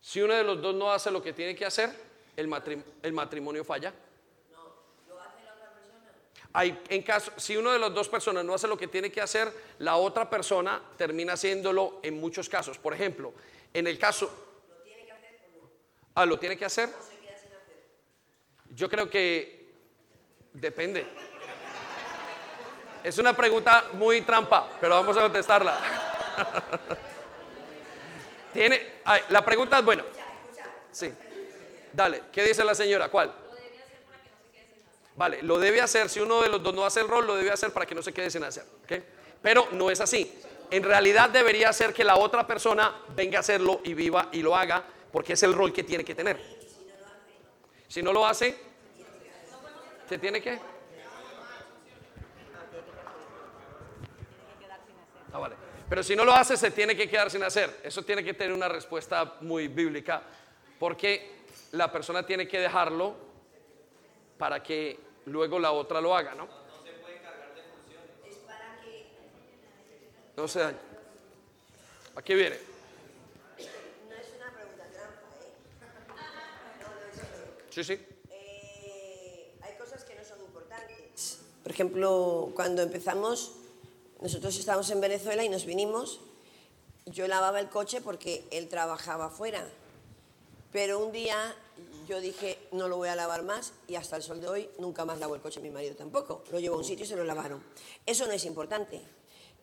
[0.00, 2.09] Si uno de los dos no hace lo que tiene que hacer,
[2.40, 3.92] el, matrimonio, falla.
[4.50, 4.58] No,
[5.08, 6.10] lo hace la otra persona.
[6.52, 9.20] Hay, en caso, si uno de las dos personas no hace lo que tiene que
[9.20, 12.78] hacer, la otra persona termina haciéndolo en muchos casos.
[12.78, 13.32] Por ejemplo,
[13.72, 14.30] en el caso...
[14.68, 15.70] ¿Lo tiene que hacer o no?
[16.14, 16.88] Ah, ¿lo tiene que hacer?
[16.88, 17.84] ¿O se queda sin hacer?
[18.70, 19.70] Yo creo que
[20.52, 21.06] depende.
[23.04, 25.78] Es una pregunta muy trampa, pero vamos a contestarla.
[28.52, 30.02] Tiene, la pregunta es, bueno,
[30.90, 31.12] sí,
[31.92, 33.08] dale, ¿qué dice la señora?
[33.08, 33.32] ¿Cuál?
[35.16, 37.50] Vale, lo debe hacer, si uno de los dos no hace el rol, lo debe
[37.50, 38.64] hacer para que no se quede sin hacer,
[39.42, 40.40] Pero no es así.
[40.70, 44.56] En realidad debería ser que la otra persona venga a hacerlo y viva y lo
[44.56, 46.40] haga, porque es el rol que tiene que tener.
[47.88, 48.56] Si no lo hace,
[50.08, 50.58] ¿se tiene que?
[55.32, 55.56] Ah, vale.
[55.88, 57.80] Pero si no lo hace, se tiene que quedar sin hacer.
[57.82, 60.22] Eso tiene que tener una respuesta muy bíblica,
[60.78, 61.39] porque
[61.72, 63.14] la persona tiene que dejarlo
[64.38, 66.46] para que luego la otra lo haga, ¿no?
[66.46, 66.52] No
[66.84, 67.20] se puede de
[67.72, 68.10] funciones.
[70.36, 70.78] No se dañe.
[72.16, 72.56] Aquí viene.
[72.56, 75.52] No es una pregunta trampa, ¿eh?
[77.70, 78.06] Sí, sí.
[79.62, 81.40] Hay cosas que no son importantes.
[81.62, 83.52] Por ejemplo, cuando empezamos
[84.20, 86.20] nosotros estábamos en Venezuela y nos vinimos.
[87.06, 89.66] Yo lavaba el coche porque él trabajaba fuera.
[90.72, 91.54] Pero un día
[92.08, 95.04] yo dije, no lo voy a lavar más y hasta el sol de hoy nunca
[95.04, 96.44] más lavo el coche, mi marido tampoco.
[96.50, 97.62] Lo llevó a un sitio y se lo lavaron.
[98.06, 99.00] Eso no es importante.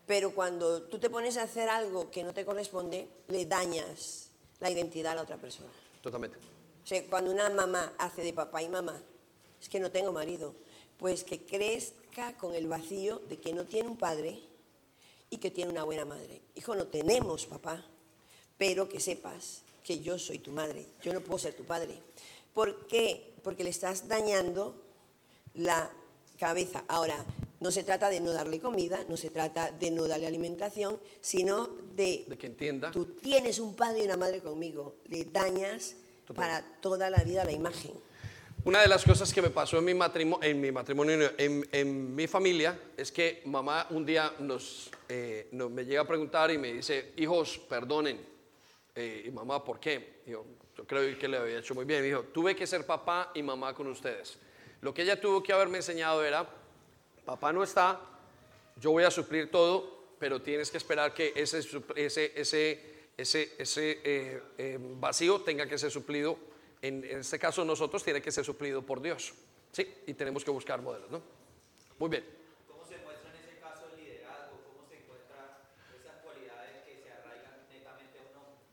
[0.05, 4.69] Pero cuando tú te pones a hacer algo que no te corresponde, le dañas la
[4.69, 5.69] identidad a la otra persona.
[6.01, 6.37] Totalmente.
[6.37, 9.01] O sea, cuando una mamá hace de papá y mamá,
[9.61, 10.55] es que no tengo marido,
[10.97, 14.39] pues que crezca con el vacío de que no tiene un padre
[15.29, 16.41] y que tiene una buena madre.
[16.55, 17.83] Hijo, no tenemos papá,
[18.57, 21.97] pero que sepas que yo soy tu madre, yo no puedo ser tu padre.
[22.53, 23.33] ¿Por qué?
[23.41, 24.75] Porque le estás dañando
[25.53, 25.89] la
[26.37, 26.83] cabeza.
[26.89, 27.15] Ahora,
[27.61, 31.67] no se trata de no darle comida, no se trata de no darle alimentación, sino
[31.95, 32.91] de, de que entienda.
[32.91, 35.95] Tú tienes un padre y una madre conmigo, le dañas
[36.35, 37.93] para toda la vida la imagen.
[38.65, 42.27] Una de las cosas que me pasó en mi matrimonio, en mi, matrimonio, en, mi
[42.27, 47.13] familia, es que mamá un día nos, eh, me llega a preguntar y me dice,
[47.15, 48.36] hijos, perdonen.
[48.99, 50.21] Eh, y mamá, ¿por qué?
[50.25, 50.43] yo,
[50.87, 52.01] creo que le había hecho muy bien.
[52.01, 54.37] Me dijo, tuve que ser papá y mamá con ustedes.
[54.81, 56.47] Lo que ella tuvo que haberme enseñado era,
[57.23, 58.01] papá no está,
[58.75, 64.01] yo voy a suplir todo, pero tienes que esperar que ese, ese, ese, ese, ese
[64.03, 66.37] eh, vacío tenga que ser suplido
[66.81, 69.33] en, este caso nosotros, tiene que ser suplido por Dios.
[69.71, 69.87] ¿sí?
[70.05, 71.09] Y tenemos que buscar modelos.
[71.09, 71.21] ¿no?
[71.99, 72.23] Muy bien.
[72.67, 74.59] ¿Cómo se muestra en ese caso el liderazgo?
[74.65, 75.57] ¿Cómo se encuentran
[75.99, 78.63] esas cualidades que se arraigan netamente a un hombre?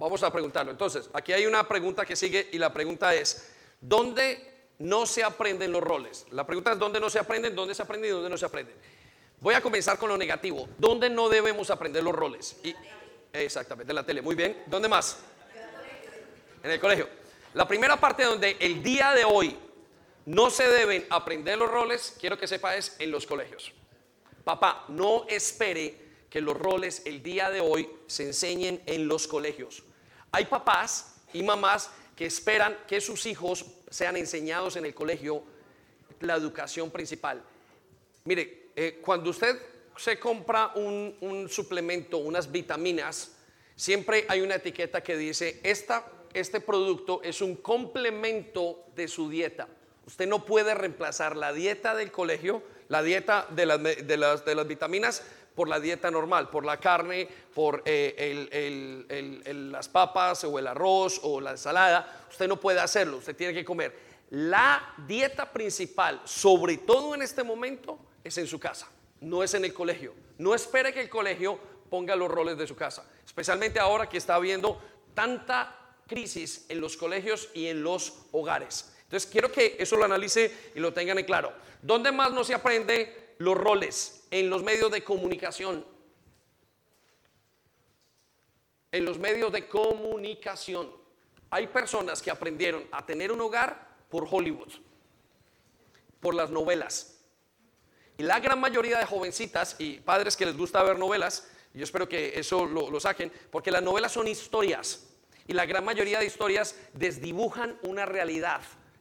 [0.00, 0.72] Vamos a preguntarlo.
[0.72, 3.50] Entonces, aquí hay una pregunta que sigue y la pregunta es,
[3.82, 6.24] ¿dónde no se aprenden los roles?
[6.30, 7.54] La pregunta es, ¿dónde no se aprenden?
[7.54, 8.74] ¿Dónde se aprenden y dónde no se aprenden?
[9.40, 10.66] Voy a comenzar con lo negativo.
[10.78, 12.56] ¿Dónde no debemos aprender los roles?
[12.64, 12.74] Y,
[13.34, 14.22] exactamente, en la tele.
[14.22, 14.62] Muy bien.
[14.68, 15.18] ¿Dónde más?
[16.62, 17.06] En el colegio.
[17.52, 19.54] La primera parte donde el día de hoy
[20.24, 23.74] no se deben aprender los roles, quiero que sepa, es en los colegios.
[24.44, 25.94] Papá, no espere
[26.30, 29.84] que los roles el día de hoy se enseñen en los colegios.
[30.32, 35.42] Hay papás y mamás que esperan que sus hijos sean enseñados en el colegio
[36.20, 37.42] la educación principal.
[38.24, 39.60] Mire, eh, cuando usted
[39.96, 43.36] se compra un, un suplemento, unas vitaminas,
[43.74, 49.68] siempre hay una etiqueta que dice, esta, este producto es un complemento de su dieta.
[50.06, 55.22] Usted no puede reemplazar la dieta del colegio, la dieta de las, vitaminas,
[55.54, 61.40] por la dieta normal, por la carne, por eh, las papas o el arroz o
[61.40, 62.26] la ensalada.
[62.28, 63.96] Usted no puede hacerlo, usted tiene que comer.
[64.30, 68.88] La dieta principal, sobre todo en este momento, es en su casa,
[69.20, 70.12] no es en el colegio.
[70.38, 74.34] No espere que el colegio ponga los roles de su casa, especialmente ahora que está
[74.34, 74.80] habiendo
[75.14, 78.92] tanta crisis en los colegios y en los hogares.
[79.10, 81.52] Entonces quiero que eso lo analice y lo tengan en claro.
[81.82, 84.24] ¿Dónde más no se aprende los roles?
[84.30, 85.84] En los medios de comunicación.
[88.92, 90.92] En los medios de comunicación.
[91.50, 94.72] Hay personas que aprendieron a tener un hogar por Hollywood,
[96.20, 97.18] por las novelas.
[98.16, 102.08] Y la gran mayoría de jovencitas y padres que les gusta ver novelas, yo espero
[102.08, 105.08] que eso lo, lo saquen, porque las novelas son historias.
[105.48, 108.60] Y la gran mayoría de historias desdibujan una realidad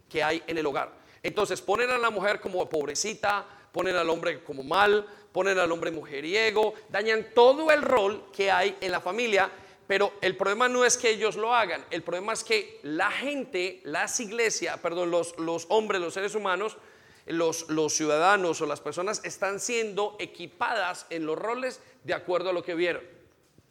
[0.09, 0.91] que hay en el hogar.
[1.21, 5.91] Entonces ponen a la mujer como pobrecita, ponen al hombre como mal, ponen al hombre
[5.91, 9.49] mujeriego, dañan todo el rol que hay en la familia.
[9.87, 13.81] Pero el problema no es que ellos lo hagan, el problema es que la gente,
[13.83, 15.33] las iglesias, perdón, los,
[15.69, 16.77] hombres, los seres humanos,
[17.25, 22.53] los, los ciudadanos o las personas están siendo equipadas en los roles de acuerdo a
[22.53, 23.01] lo que vieron.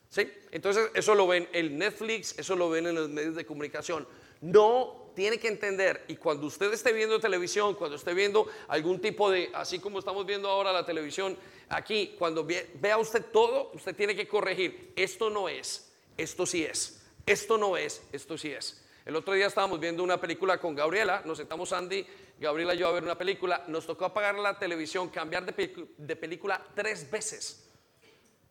[0.09, 0.29] ¿Sí?
[0.51, 4.09] Entonces, eso lo ven en Netflix, eso lo ven en los medios de comunicación.
[4.40, 9.28] No tiene que entender, y cuando usted esté viendo televisión, cuando esté viendo algún tipo
[9.28, 11.37] de, así como estamos viendo ahora la televisión,
[11.70, 14.92] aquí, cuando ve- vea usted todo, usted tiene que corregir.
[14.94, 17.02] Esto no es, esto sí es.
[17.26, 18.81] Esto no es, esto sí es.
[19.04, 22.07] El otro día estábamos viendo una película con Gabriela, nos sentamos Andy,
[22.38, 26.14] Gabriela y yo a ver una película, nos tocó apagar la televisión, cambiar de, de
[26.14, 27.68] película tres veces.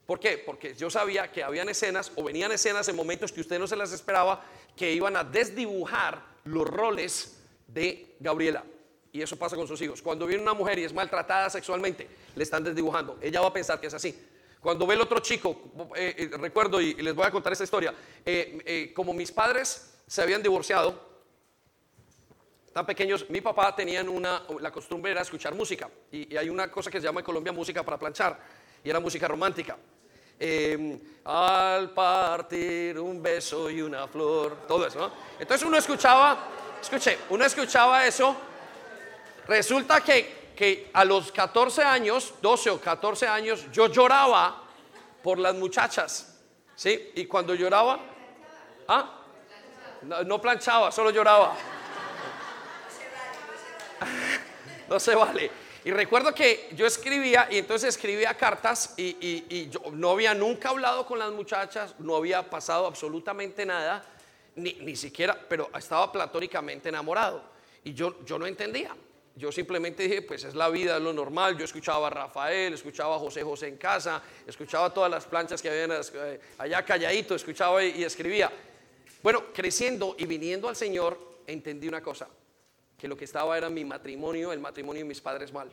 [0.05, 0.37] ¿Por qué?
[0.37, 3.77] Porque yo sabía que habían escenas o venían escenas en momentos que usted no se
[3.77, 4.43] las esperaba
[4.75, 8.63] que iban a desdibujar los roles de Gabriela.
[9.11, 10.01] Y eso pasa con sus hijos.
[10.01, 13.17] Cuando viene una mujer y es maltratada sexualmente, le están desdibujando.
[13.21, 14.15] Ella va a pensar que es así.
[14.59, 15.61] Cuando ve el otro chico,
[15.95, 17.93] eh, eh, recuerdo y, les voy a contar esta historia,
[18.25, 21.07] eh, eh, como mis padres se habían divorciado,
[22.73, 25.89] tan pequeños, mi papá tenían una, la costumbre era escuchar música.
[26.11, 28.39] Y, y hay una cosa que se llama en Colombia música para planchar.
[28.83, 29.77] Y era música romántica.
[30.39, 35.11] Eh, al partir un beso y una flor, todo eso.
[35.39, 36.37] Entonces uno escuchaba,
[36.81, 38.35] escuche, uno escuchaba eso.
[39.47, 44.63] Resulta que, que a los 14 años, 12 o 14 años, yo lloraba
[45.23, 46.33] por las muchachas.
[46.75, 47.11] ¿Sí?
[47.15, 47.99] Y cuando lloraba,
[48.87, 49.13] ¿ah?
[50.03, 51.55] No, no planchaba, solo lloraba.
[54.87, 55.66] no se vale.
[55.87, 61.05] Y recuerdo que yo escribía y entonces escribía cartas y, yo no había nunca hablado
[61.05, 64.03] con las muchachas, no había pasado absolutamente nada,
[64.57, 67.41] ni, ni siquiera, pero estaba platónicamente enamorado.
[67.85, 68.93] Y yo, yo no entendía.
[69.33, 71.57] Yo simplemente dije, pues es la vida, es lo normal.
[71.57, 75.69] Yo escuchaba a Rafael, escuchaba a José José en casa, escuchaba todas las planchas que
[75.69, 78.51] habían eh, allá calladito, escuchaba y escribía.
[79.23, 82.27] Bueno, creciendo y viniendo al Señor, entendí una cosa,
[82.97, 85.71] que lo que estaba era mi matrimonio, el matrimonio de mis padres mal.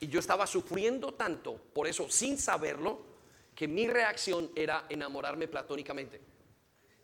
[0.00, 3.00] Y yo estaba sufriendo tanto por eso, sin saberlo,
[3.54, 6.20] que mi reacción era enamorarme platónicamente.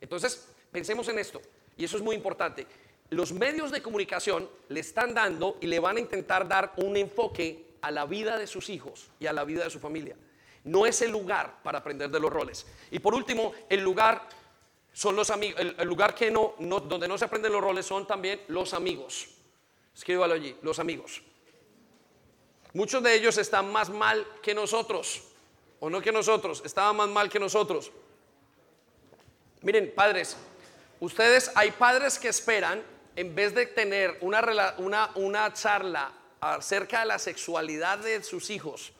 [0.00, 1.40] Entonces, pensemos en esto,
[1.76, 2.66] y eso es muy importante.
[3.10, 7.74] Los medios de comunicación le están dando y le van a intentar dar un enfoque
[7.80, 10.16] a la vida de sus hijos y a la vida de su familia.
[10.64, 12.66] No es el lugar para aprender de los roles.
[12.90, 14.26] Y por último, el lugar
[14.92, 17.84] son los amigos, el, el lugar que no, no- donde no se aprenden los roles
[17.84, 19.28] son también los amigos.
[19.94, 21.22] Escríbalo allí, los amigos.
[22.72, 25.22] Muchos de ellos están más mal que nosotros,
[25.78, 27.92] o no que nosotros, estaban más mal que nosotros.
[29.62, 30.36] Miren, padres,
[31.00, 32.82] ustedes, hay padres que esperan,
[33.16, 38.92] en vez de tener una, una, una charla acerca de la sexualidad de sus hijos,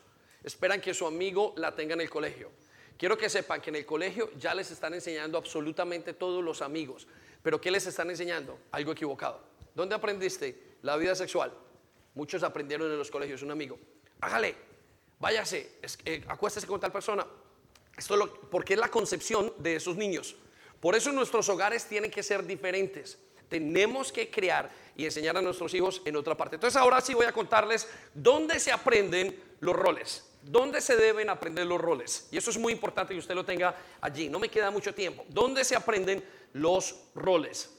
[0.44, 2.50] esperan que su amigo la tenga en el colegio.
[2.96, 7.08] Quiero que sepan que en el colegio ya les están enseñando absolutamente todos los amigos.
[7.42, 8.58] Pero ¿qué les están enseñando?
[8.70, 9.40] Algo equivocado.
[9.74, 11.52] ¿Dónde aprendiste la vida sexual?
[12.14, 13.78] Muchos aprendieron en los colegios, un amigo.
[14.20, 14.54] Hágale,
[15.18, 17.26] váyase, es- eh, acuéstese con tal persona.
[17.96, 20.36] Esto es lo- porque es la concepción de esos niños.
[20.80, 23.18] Por eso nuestros hogares tienen que ser diferentes.
[23.48, 26.56] Tenemos que crear y enseñar a nuestros hijos en otra parte.
[26.56, 30.24] Entonces ahora sí voy a contarles dónde se aprenden los roles.
[30.42, 32.28] ¿Dónde se deben aprender los roles?
[32.30, 34.28] Y eso es muy importante que usted lo tenga allí.
[34.28, 35.24] No me queda mucho tiempo.
[35.28, 36.22] ¿Dónde se aprenden
[36.52, 37.70] los roles?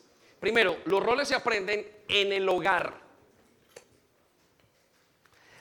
[0.45, 3.01] Primero, los roles se aprenden en el hogar.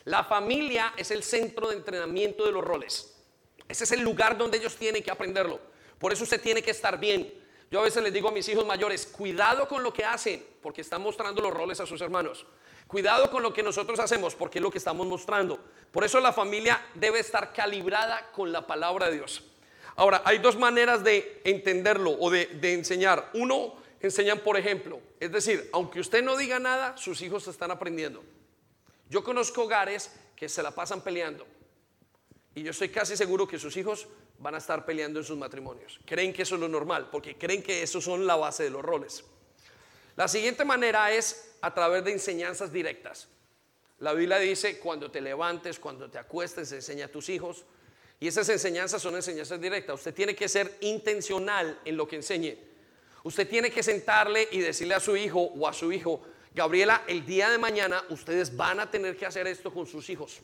[0.04, 3.16] La familia es el centro de entrenamiento de los roles.
[3.66, 5.58] Ese es el lugar donde ellos tienen que aprenderlo.
[5.98, 7.32] Por eso usted tiene que estar bien.
[7.70, 10.82] Yo a veces les digo a mis hijos mayores, cuidado con lo que hacen, porque
[10.82, 12.44] están mostrando los roles a sus hermanos.
[12.86, 15.58] Cuidado con lo que nosotros hacemos, porque es lo que estamos mostrando.
[15.92, 19.44] Por eso la familia debe estar calibrada con la palabra de Dios.
[19.96, 23.30] Ahora, hay dos maneras de entenderlo o de, de enseñar.
[23.32, 25.00] Uno, enseñan por ejemplo.
[25.20, 28.24] Es decir, aunque usted no diga nada, sus hijos están aprendiendo.
[29.08, 31.46] Yo conozco hogares que se la pasan peleando.
[32.54, 34.06] Y yo estoy casi seguro que sus hijos
[34.38, 36.00] van a estar peleando en sus matrimonios.
[36.04, 38.82] Creen que eso es lo normal, porque creen que eso son la base de los
[38.82, 39.24] roles.
[40.16, 43.28] La siguiente manera es a través de enseñanzas directas.
[43.98, 47.64] La Biblia dice, cuando te levantes, cuando te acuestes, enseña a tus hijos.
[48.20, 49.96] Y esas enseñanzas son enseñanzas directas.
[49.96, 52.73] Usted tiene que ser intencional en lo que enseñe.
[53.24, 56.20] Usted tiene que sentarle y decirle a su hijo o a su hijo,
[56.54, 60.40] Gabriela, el día de mañana ustedes van a tener que hacer esto con sus hijos,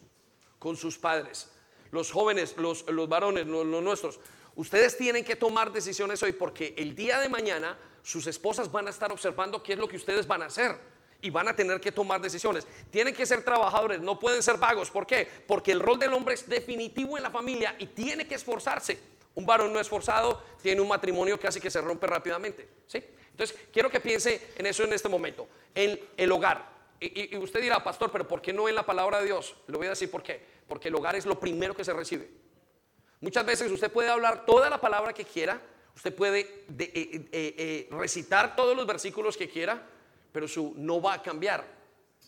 [0.59, 1.51] con sus padres,
[1.91, 4.19] los jóvenes, los, los varones, los, los nuestros.
[4.57, 8.91] Ustedes tienen que tomar decisiones hoy porque el día de mañana sus esposas van a
[8.91, 10.79] estar observando qué es lo que ustedes van a hacer
[11.21, 12.67] y van a tener que tomar decisiones.
[12.91, 14.91] Tienen que ser trabajadores, no pueden ser vagos.
[14.91, 15.29] ¿Por qué?
[15.47, 19.20] Porque el rol del hombre es definitivo en la familia y tiene que esforzarse.
[19.41, 22.69] Un varón no esforzado tiene un matrimonio casi que se rompe rápidamente.
[22.87, 23.03] ¿sí?
[23.31, 26.69] Entonces, quiero que piense en eso en este momento, en el hogar.
[27.01, 29.57] Y, usted dirá, pastor, pero ¿por qué no en la palabra de Dios?
[29.67, 30.45] Le voy a decir por qué.
[30.69, 32.29] Porque el hogar es lo primero que se recibe.
[33.23, 35.59] Muchas veces usted puede hablar toda la palabra que quiera,
[35.97, 39.87] usted puede de, eh, eh, eh, recitar todos los versículos que quiera,
[40.33, 41.65] pero su no va a cambiar,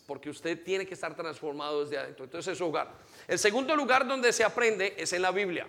[0.07, 2.25] porque usted tiene que estar transformado desde adentro.
[2.25, 2.91] Entonces es su hogar.
[3.27, 5.67] El segundo lugar donde se aprende es en la Biblia.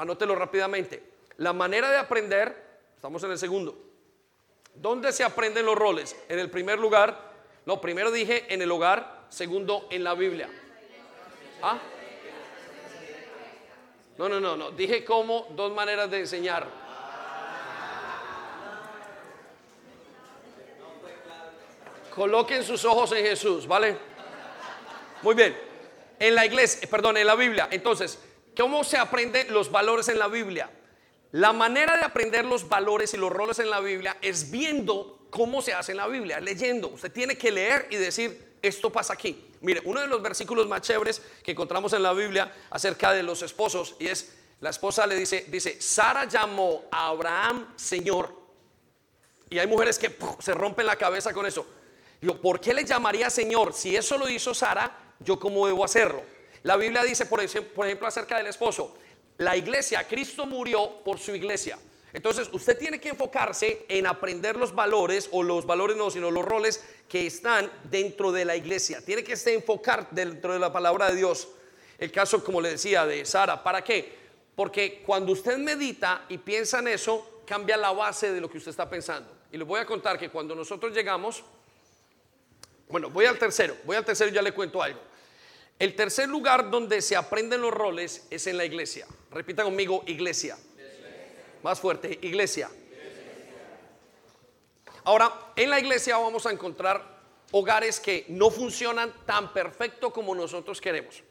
[0.00, 1.02] Anótelo rápidamente.
[1.36, 2.70] La manera de aprender
[3.00, 3.78] Estamos en el segundo.
[4.74, 6.14] ¿Dónde se aprenden los roles?
[6.28, 7.32] En el primer lugar,
[7.64, 10.50] no, primero dije en el hogar, segundo en la Biblia.
[11.62, 11.78] ¿Ah?
[14.18, 14.70] No, no, no, no.
[14.72, 16.66] Dije como dos maneras de enseñar.
[22.14, 23.96] Coloquen sus ojos en Jesús, ¿vale?
[25.22, 25.56] Muy bien.
[26.18, 27.66] En la iglesia, perdón, en la Biblia.
[27.70, 28.18] Entonces,
[28.60, 30.70] ¿cómo se aprenden los valores en la Biblia?
[31.32, 35.62] La manera de aprender los valores y los roles en la Biblia es viendo cómo
[35.62, 36.88] se hace en la Biblia, leyendo.
[36.88, 39.46] Usted tiene que leer y decir, esto pasa aquí.
[39.62, 43.40] Mire, uno de los versículos más chéveres que encontramos en la Biblia acerca de los
[43.40, 48.34] esposos y es, la esposa le dice, dice, Sara llamó a Abraham Señor.
[49.48, 51.66] Y hay mujeres que se rompen la cabeza con eso.
[52.20, 53.72] Yo, ¿por qué le llamaría Señor?
[53.72, 56.39] Si eso lo hizo Sara, yo cómo debo hacerlo.
[56.62, 58.96] La Biblia dice, por ejemplo, acerca del esposo,
[59.38, 61.78] la iglesia, Cristo murió por su iglesia.
[62.12, 66.44] Entonces usted tiene que enfocarse en aprender los valores, o los valores no, sino los
[66.44, 69.00] roles que están dentro de la iglesia.
[69.04, 71.48] Tiene que enfocar dentro de la palabra de Dios.
[71.98, 73.62] El caso, como le decía, de Sara.
[73.62, 74.18] ¿Para qué?
[74.54, 78.70] Porque cuando usted medita y piensa en eso, cambia la base de lo que usted
[78.70, 79.34] está pensando.
[79.52, 81.42] Y les voy a contar que cuando nosotros llegamos,
[82.88, 85.00] bueno, voy al tercero, voy al tercero y ya le cuento algo.
[85.80, 89.06] El tercer lugar donde se aprenden los roles es en la iglesia.
[89.30, 90.58] Repita conmigo, iglesia.
[91.62, 92.70] Más fuerte, iglesia.
[95.04, 97.02] Ahora, en la iglesia vamos a encontrar
[97.52, 101.22] hogares que no funcionan tan perfecto como nosotros queremos.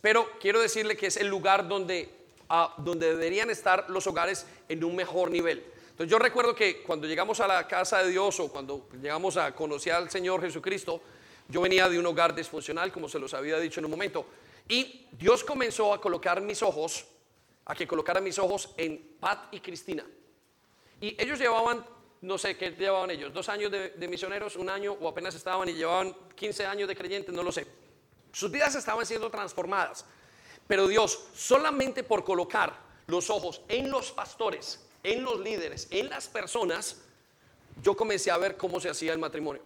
[0.00, 2.08] Pero quiero decirle que es el lugar donde,
[2.48, 5.62] ah, donde deberían estar los hogares en un mejor nivel.
[5.90, 9.54] Entonces yo recuerdo que cuando llegamos a la casa de Dios o cuando llegamos a
[9.54, 11.02] conocer al Señor Jesucristo,
[11.48, 14.26] yo venía de un hogar disfuncional, como se los había dicho en un momento,
[14.68, 17.06] y Dios comenzó a colocar mis ojos,
[17.64, 20.04] a que colocara mis ojos en Pat y Cristina.
[21.00, 21.84] Y ellos llevaban,
[22.22, 25.68] no sé qué llevaban ellos, dos años de, de misioneros, un año o apenas estaban
[25.68, 27.66] y llevaban 15 años de creyentes, no lo sé.
[28.32, 30.04] Sus vidas estaban siendo transformadas.
[30.66, 32.74] Pero Dios, solamente por colocar
[33.06, 37.02] los ojos en los pastores, en los líderes, en las personas,
[37.82, 39.62] yo comencé a ver cómo se hacía el matrimonio.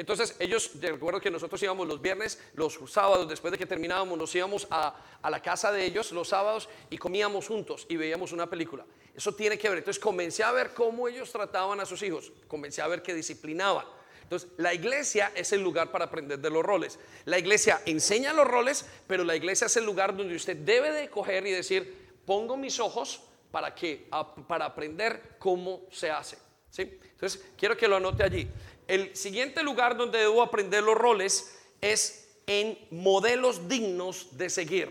[0.00, 4.34] Entonces ellos, recuerdo que nosotros íbamos los viernes, los sábados, después de que terminábamos, nos
[4.34, 8.48] íbamos a, a, la casa de ellos los sábados y comíamos juntos y veíamos una
[8.48, 8.86] película.
[9.14, 9.76] Eso tiene que ver.
[9.76, 13.84] Entonces comencé a ver cómo ellos trataban a sus hijos, comencé a ver que disciplinaban.
[14.22, 16.98] Entonces, la iglesia es el lugar para aprender de los roles.
[17.26, 21.10] La iglesia enseña los roles, pero la iglesia es el lugar donde usted debe de
[21.10, 23.20] coger y decir, pongo mis ojos
[23.50, 24.08] para que
[24.48, 26.38] para aprender cómo se hace.
[26.70, 27.00] ¿Sí?
[27.20, 28.48] Entonces, quiero que lo anote allí.
[28.90, 34.90] El siguiente lugar donde debo aprender los roles es en modelos dignos de seguir.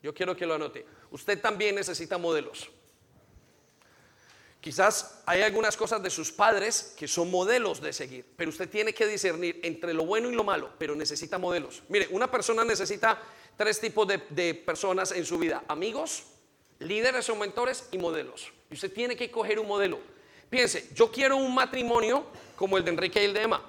[0.00, 0.86] Yo quiero que lo anote.
[1.10, 2.70] Usted también necesita modelos.
[4.60, 8.94] Quizás hay algunas cosas de sus padres que son modelos de seguir, pero usted tiene
[8.94, 11.82] que discernir entre lo bueno y lo malo, pero necesita modelos.
[11.88, 13.20] Mire, una persona necesita
[13.56, 16.22] tres tipos de, personas en su vida, amigos,
[16.78, 18.52] líderes o mentores y modelos.
[18.70, 19.98] Y usted tiene que coger un modelo.
[20.48, 22.24] Piense, yo quiero un matrimonio
[22.58, 23.62] como el de Enrique y el de Emma.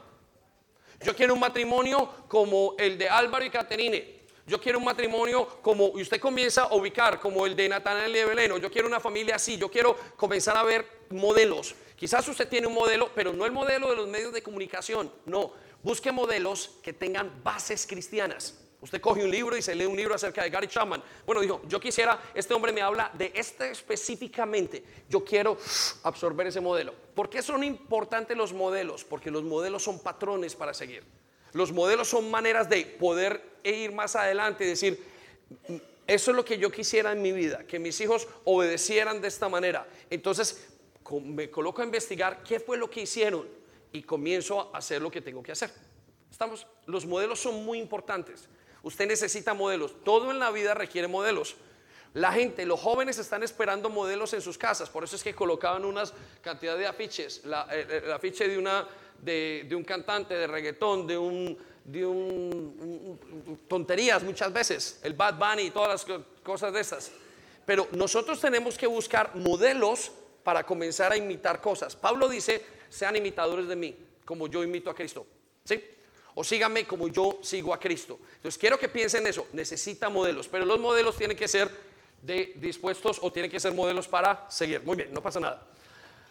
[1.05, 4.19] Yo quiero un matrimonio como el de Álvaro y Caterine.
[4.47, 8.23] Yo quiero un matrimonio como, y usted comienza a ubicar como el de Natanael y
[8.23, 8.57] Beleno.
[8.57, 9.59] Yo quiero una familia así.
[9.59, 11.75] Yo quiero comenzar a ver modelos.
[11.95, 15.13] Quizás usted tiene un modelo, pero no el modelo de los medios de comunicación.
[15.25, 15.53] No.
[15.83, 18.57] Busque modelos que tengan bases cristianas.
[18.81, 21.03] Usted coge un libro y se lee un libro acerca de Gary Chapman.
[21.25, 24.83] Bueno, dijo, yo quisiera, este hombre me habla de este específicamente.
[25.09, 25.57] Yo quiero
[26.03, 26.93] absorber ese modelo.
[27.13, 29.03] ¿Por qué son importantes los modelos?
[29.03, 31.03] Porque los modelos son patrones para seguir.
[31.51, 35.03] Los modelos son maneras de poder ir más adelante y decir,
[36.07, 39.49] eso es lo que yo quisiera en mi vida, que mis hijos obedecieran de esta
[39.49, 39.87] manera.
[40.09, 40.69] Entonces
[41.21, 43.47] me coloco a investigar qué fue lo que hicieron
[43.91, 45.71] y comienzo a hacer lo que tengo que hacer.
[46.31, 48.47] Estamos, los modelos son muy importantes.
[48.83, 50.03] Usted necesita modelos.
[50.03, 51.55] Todo en la vida requiere modelos.
[52.13, 54.89] La gente, los jóvenes están esperando modelos en sus casas.
[54.89, 57.45] Por eso es que colocaban unas cantidad de afiches.
[57.45, 58.87] La, el afiche de una
[59.21, 63.19] de, un cantante de reggaetón, de un, de un,
[63.67, 67.11] tonterías muchas veces, el Bad Bunny y todas las cosas de esas.
[67.65, 70.11] Pero nosotros tenemos que buscar modelos
[70.43, 71.95] para comenzar a imitar cosas.
[71.95, 75.25] Pablo dice, sean imitadores de mí, como yo imito a Cristo.
[75.63, 75.83] ¿Sí?
[76.35, 78.19] O síganme como yo sigo a Cristo.
[78.35, 79.47] Entonces quiero que piensen eso.
[79.53, 81.69] Necesita modelos, pero los modelos tienen que ser
[82.21, 84.81] de dispuestos o tienen que ser modelos para seguir.
[84.83, 85.67] Muy bien, no pasa nada.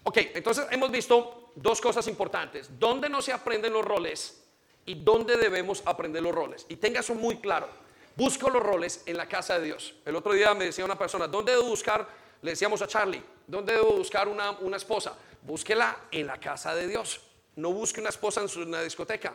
[0.05, 2.71] Ok, entonces hemos visto dos cosas importantes.
[2.79, 4.43] ¿Dónde no se aprenden los roles
[4.87, 6.67] y dónde debemos aprender los roles?
[6.69, 7.69] Y tenga eso muy claro.
[8.17, 9.95] Busco los roles en la casa de Dios.
[10.05, 12.09] El otro día me decía una persona, ¿dónde debo buscar?
[12.43, 15.17] Le decíamos a Charlie, ¿dónde debo buscar una, una esposa?
[15.43, 17.21] Búsquela en la casa de Dios.
[17.57, 19.35] No busque una esposa en una discoteca.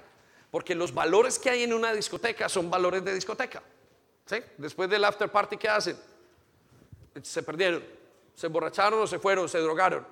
[0.54, 3.64] Porque los valores que hay en una discoteca son valores de discoteca.
[4.28, 4.36] ¿Sí?
[4.56, 5.98] Después del after party, ¿qué hacen?
[7.24, 7.84] Se perdieron,
[8.36, 10.06] se emborracharon o se fueron, se drogaron.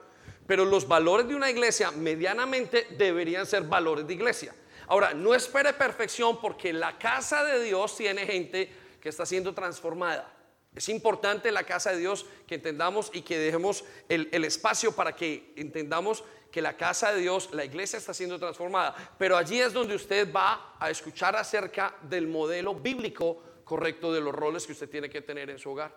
[0.48, 4.56] Pero los valores de una iglesia medianamente deberían ser valores de iglesia.
[4.88, 8.68] Ahora, no espere perfección porque la casa de Dios tiene gente
[9.00, 10.28] que está siendo transformada.
[10.76, 15.54] Es importante la casa de Dios que entendamos y que dejemos el, espacio para que
[15.56, 18.96] entendamos que la casa de Dios, la iglesia está siendo transformada.
[19.18, 24.34] Pero allí es donde usted va a escuchar acerca del modelo bíblico correcto de los
[24.34, 25.94] roles que usted tiene que tener en su hogar.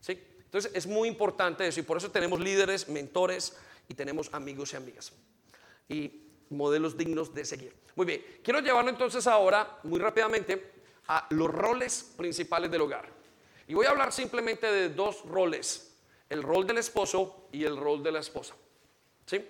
[0.00, 0.20] ¿Sí?
[0.44, 3.56] Entonces es muy importante eso y por eso tenemos líderes, mentores,
[3.88, 5.12] y tenemos amigos y amigas.
[5.88, 7.74] Y modelos dignos de seguir.
[7.94, 10.74] Muy bien, quiero llevarlo entonces ahora muy rápidamente
[11.08, 13.15] a los roles principales del hogar.
[13.66, 15.94] Y voy a hablar simplemente de dos roles,
[16.28, 18.54] el rol del esposo y el rol de la esposa.
[19.26, 19.44] ¿Sí?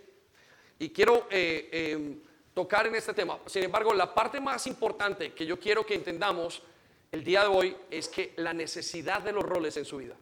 [0.79, 2.21] Y quiero eh, em,
[2.55, 3.39] tocar en este tema.
[3.47, 6.63] Sin embargo, la parte más importante que yo quiero que entendamos
[7.13, 10.17] el día de hoy es que la necesidad de los roles en su vida.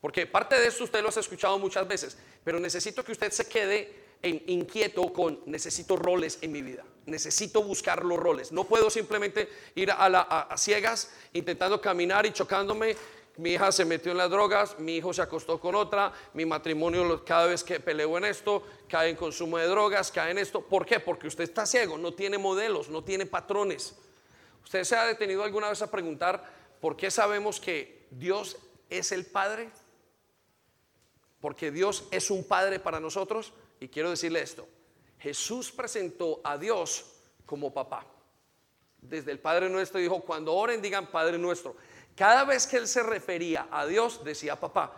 [0.00, 3.48] Porque parte de esto usted lo ha escuchado muchas veces, pero necesito que usted se
[3.48, 6.84] quede en, inquieto con necesito roles en mi vida.
[7.06, 8.52] Necesito buscar los roles.
[8.52, 12.96] No puedo simplemente ir a, ciegas intentando caminar y chocándome.
[13.36, 17.24] Mi hija se metió en las drogas, mi hijo se acostó con otra, mi matrimonio
[17.24, 20.60] cada vez que peleo en esto, cae en consumo de drogas, cae en esto.
[20.60, 21.00] ¿Por qué?
[21.00, 23.96] Porque usted está ciego, no tiene modelos, no tiene patrones.
[24.62, 26.44] ¿Usted se ha detenido alguna vez a preguntar
[26.80, 28.58] por qué sabemos que Dios
[28.90, 29.70] es el Padre?
[31.40, 33.52] porque Dios es un Padre para nosotros.
[33.80, 34.68] Y quiero decirle esto,
[35.18, 37.06] Jesús presentó a Dios
[37.46, 38.06] como papá.
[39.00, 41.74] Desde el Padre nuestro dijo, cuando oren digan Padre nuestro.
[42.20, 44.92] Cada vez que él se refería a Dios decía papá.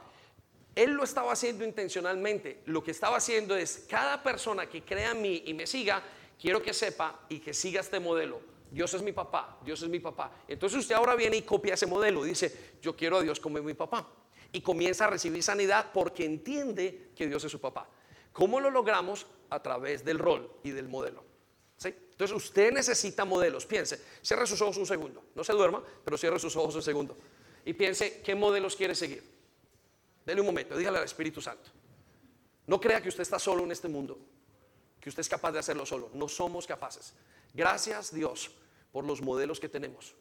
[0.74, 2.62] Él lo estaba haciendo intencionalmente.
[2.66, 6.02] Lo que estaba haciendo es, cada persona que crea en mí y me siga,
[6.36, 8.40] quiero que sepa y que siga este modelo.
[8.72, 10.32] Dios es mi papá, Dios es mi papá.
[10.48, 12.24] Entonces usted ahora viene y copia ese modelo.
[12.24, 14.04] Dice, yo quiero a Dios como mi papá
[14.50, 17.88] y comienza a recibir sanidad porque entiende que Dios es su papá.
[18.32, 19.28] ¿Cómo lo logramos?
[19.48, 21.31] A través del rol y del modelo.
[21.88, 23.66] Entonces usted necesita modelos.
[23.66, 25.24] Piense, cierre sus ojos un segundo.
[25.34, 27.16] No se duerma, pero cierre sus ojos un segundo.
[27.64, 29.22] Y piense, ¿qué modelos quiere seguir?
[30.24, 31.70] Dele un momento, dígale al Espíritu Santo.
[32.66, 34.18] No crea que usted está solo en este mundo,
[35.00, 36.10] que usted es capaz de hacerlo solo.
[36.14, 37.14] No somos capaces.
[37.54, 38.50] Gracias Dios
[38.92, 40.14] por los modelos que tenemos.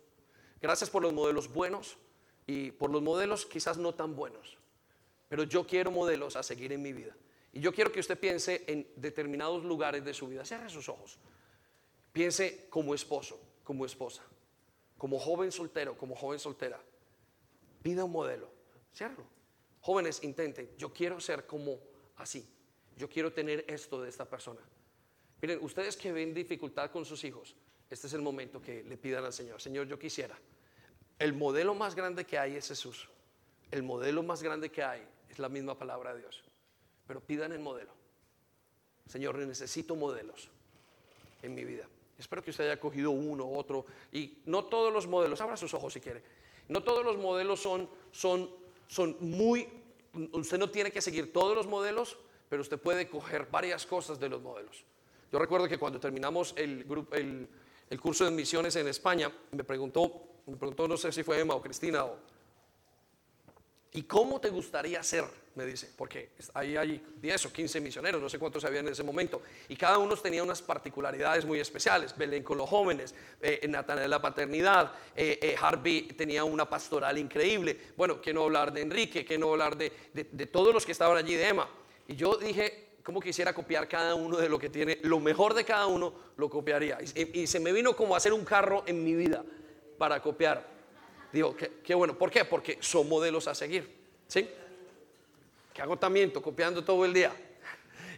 [0.61, 1.97] Gracias por los modelos buenos
[2.47, 4.57] y por los modelos quizás no tan buenos,
[5.27, 7.15] pero yo quiero modelos a seguir en mi vida.
[7.53, 10.45] Y yo quiero que usted piense en determinados lugares de su vida.
[10.45, 11.17] Cierre sus ojos.
[12.11, 14.23] Piense como esposo, como esposa,
[14.97, 16.79] como joven soltero, como joven soltera.
[17.81, 18.49] Pida un modelo.
[18.93, 19.25] Ciérralo.
[19.81, 20.69] Jóvenes, intenten.
[20.77, 21.79] Yo quiero ser como
[22.17, 22.47] así.
[22.97, 24.61] Yo quiero tener esto de esta persona.
[25.41, 27.55] Miren, ustedes que ven dificultad con sus hijos,
[27.89, 29.61] este es el momento que le pidan al Señor.
[29.61, 30.37] Señor, yo quisiera.
[31.17, 33.09] El modelo más grande que hay es Jesús.
[33.71, 36.43] El modelo más grande que hay es la misma palabra de Dios.
[37.07, 37.91] Pero pidan el modelo.
[39.07, 40.49] Señor, necesito modelos
[41.41, 41.87] en mi vida.
[42.21, 43.83] Espero que usted haya cogido uno, otro.
[44.11, 46.21] Y no todos los modelos, abra sus ojos si quiere.
[46.67, 48.47] No todos los modelos son, son,
[48.87, 49.67] son muy...
[50.31, 52.17] Usted no tiene que seguir todos los modelos,
[52.47, 54.83] pero usted puede coger varias cosas de los modelos.
[55.31, 57.49] Yo recuerdo que cuando terminamos el, grupo, el,
[57.89, 61.55] el curso de misiones en España, me preguntó, me preguntó, no sé si fue Emma
[61.55, 62.17] o Cristina, o,
[63.93, 65.25] ¿y cómo te gustaría ser?
[65.55, 69.03] Me dice, porque ahí hay 10 o 15 misioneros, no sé cuántos había en ese
[69.03, 72.17] momento, y cada uno tenía unas particularidades muy especiales.
[72.17, 77.77] Belén con los jóvenes, eh, Natanael la paternidad, eh, eh, Harvey tenía una pastoral increíble.
[77.97, 80.93] Bueno, que no hablar de Enrique, que no hablar de, de, de todos los que
[80.93, 81.69] estaban allí, de Emma.
[82.07, 85.65] Y yo dije, cómo quisiera copiar cada uno de lo que tiene, lo mejor de
[85.65, 86.97] cada uno lo copiaría.
[87.15, 89.43] Y, y se me vino como hacer un carro en mi vida
[89.97, 90.65] para copiar.
[91.31, 92.45] Digo, qué, bueno, ¿por qué?
[92.45, 93.99] Porque son modelos a seguir.
[94.27, 94.49] ¿Sí?
[95.73, 97.33] Qué agotamiento, copiando todo el día.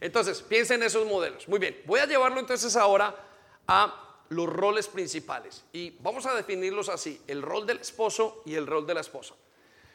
[0.02, 1.48] Entonces, piensen en esos modelos.
[1.48, 3.16] Muy bien, voy a llevarlo entonces ahora
[3.68, 5.64] a los roles principales.
[5.72, 9.36] Y vamos a definirlos así, el rol del esposo y el rol de la esposa.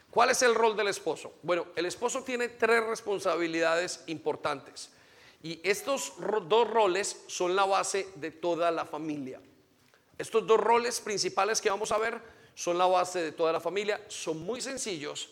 [0.09, 1.33] ¿Cuál es el rol del esposo?
[1.43, 4.89] Bueno, el esposo tiene tres responsabilidades importantes
[5.43, 6.13] y estos
[6.47, 9.39] dos roles son la base de toda la familia.
[10.17, 12.19] Estos dos roles principales que vamos a ver
[12.59, 15.29] son la base de toda la familia, son muy sencillos.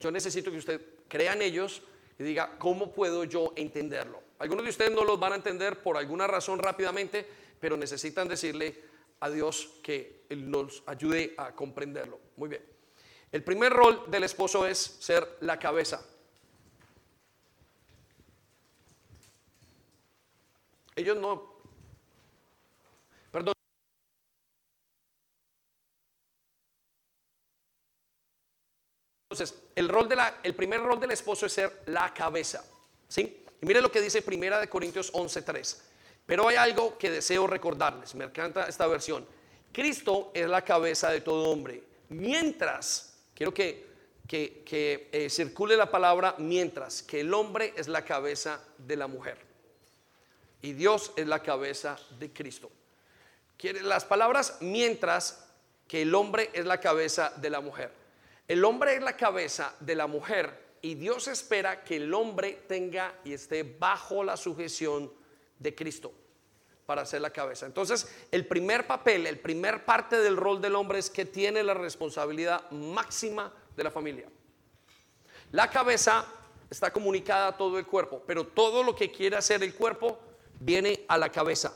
[0.00, 1.82] Yo necesito que usted crea en ellos
[2.18, 4.20] y diga, ¿cómo puedo yo entenderlo?
[4.40, 7.24] Algunos de ustedes no los van a entender por alguna razón rápidamente,
[7.60, 8.74] pero necesitan decirle
[9.20, 12.18] a Dios que nos ayude a comprenderlo.
[12.36, 12.62] Muy bien.
[13.30, 16.04] El primer rol del esposo es ser la cabeza.
[20.96, 21.54] Ellos no...
[23.30, 23.54] Perdón.
[29.34, 32.64] Entonces, el, primer rol del esposo es ser la cabeza.
[33.08, 33.44] ¿sí?
[33.60, 35.76] Y mire lo que dice Primera de Corintios 11.3.
[36.24, 38.14] Pero hay algo que deseo recordarles.
[38.14, 39.26] Me encanta esta versión.
[39.72, 41.82] Cristo es la cabeza de todo hombre.
[42.10, 43.88] Mientras, quiero que,
[44.28, 49.08] que, que eh, circule la palabra mientras, que el hombre es la cabeza de la
[49.08, 49.38] mujer.
[50.62, 52.70] Y Dios es la cabeza de Cristo.
[53.58, 55.44] Quiere, las palabras mientras,
[55.88, 58.03] que el hombre es la cabeza de la mujer.
[58.46, 63.14] El hombre es la cabeza de la mujer y Dios espera que el hombre tenga
[63.24, 65.10] y esté bajo la sujeción
[65.58, 66.12] de Cristo
[66.84, 67.64] para ser la cabeza.
[67.64, 71.72] Entonces, el primer papel, el primer parte del rol del hombre es que tiene la
[71.72, 74.28] responsabilidad máxima de la familia.
[75.50, 76.26] La cabeza
[76.68, 80.18] está comunicada a todo el cuerpo, pero todo lo que quiere hacer el cuerpo
[80.60, 81.74] viene a la cabeza.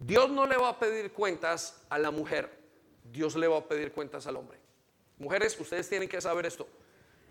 [0.00, 2.50] Dios no le va a pedir cuentas a la mujer,
[3.04, 4.65] Dios le va a pedir cuentas al hombre.
[5.18, 6.68] Mujeres, ustedes tienen que saber esto.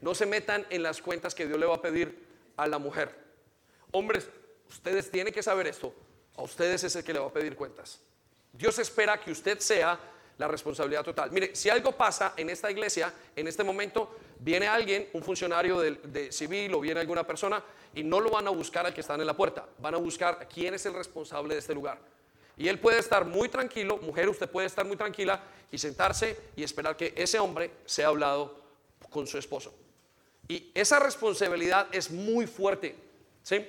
[0.01, 2.25] No se metan en las cuentas que Dios le va a pedir
[2.57, 3.15] a la mujer.
[3.91, 4.27] Hombres,
[4.69, 5.93] ustedes tienen que saber esto.
[6.35, 8.01] A ustedes es el que le va a pedir cuentas.
[8.51, 9.99] Dios espera que usted sea
[10.37, 11.31] la responsabilidad total.
[11.31, 15.91] Mire, si algo pasa en esta iglesia, en este momento, viene alguien, un funcionario de,
[15.91, 17.63] de, civil o viene alguna persona
[17.93, 20.47] y no lo van a buscar al que está en la puerta, van a buscar
[20.53, 21.99] quién es el responsable de este lugar.
[22.57, 26.63] Y él puede estar muy tranquilo, mujer, usted puede estar muy tranquila y sentarse y
[26.63, 28.63] esperar que ese hombre sea hablado
[29.09, 29.73] con su esposo.
[30.47, 32.95] Y esa responsabilidad es muy fuerte,
[33.43, 33.65] ¿sí?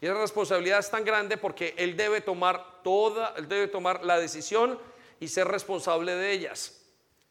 [0.00, 4.18] Y esa responsabilidad es tan grande porque él debe tomar toda, él debe tomar la
[4.18, 4.78] decisión
[5.18, 6.80] y ser responsable de ellas.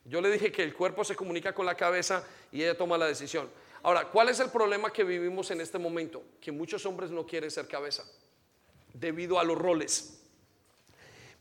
[0.03, 3.05] Yo le dije que el cuerpo se comunica con la cabeza y ella toma la
[3.05, 3.49] decisión.
[3.84, 6.24] Ahora, ¿cuál es el problema que vivimos en este momento?
[6.41, 8.03] Que muchos hombres no quieren ser cabeza
[8.93, 10.24] debido a los roles.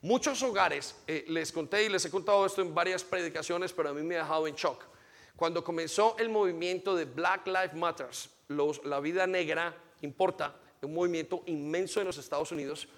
[0.03, 3.93] Muchos hogares, eh, les conté y les he contado esto en varias predicaciones, pero a
[3.93, 4.85] mí me ha dejado en shock.
[5.35, 11.43] Cuando comenzó el movimiento de Black Lives Matters, los, la vida negra importa, un movimiento
[11.47, 12.89] inmenso en los Estados Unidos,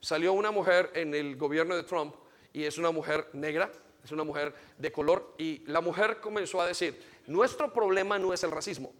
[0.00, 2.14] salió una mujer en el gobierno de Trump
[2.52, 3.70] y es una mujer negra,
[4.04, 8.42] es una mujer de color, y la mujer comenzó a decir, nuestro problema no es
[8.42, 8.92] el racismo,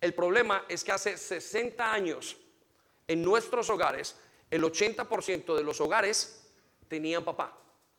[0.00, 2.36] el problema es que hace 60 años
[3.06, 4.16] en nuestros hogares,
[4.50, 6.39] el 80% de los hogares
[6.90, 7.56] tenían papá.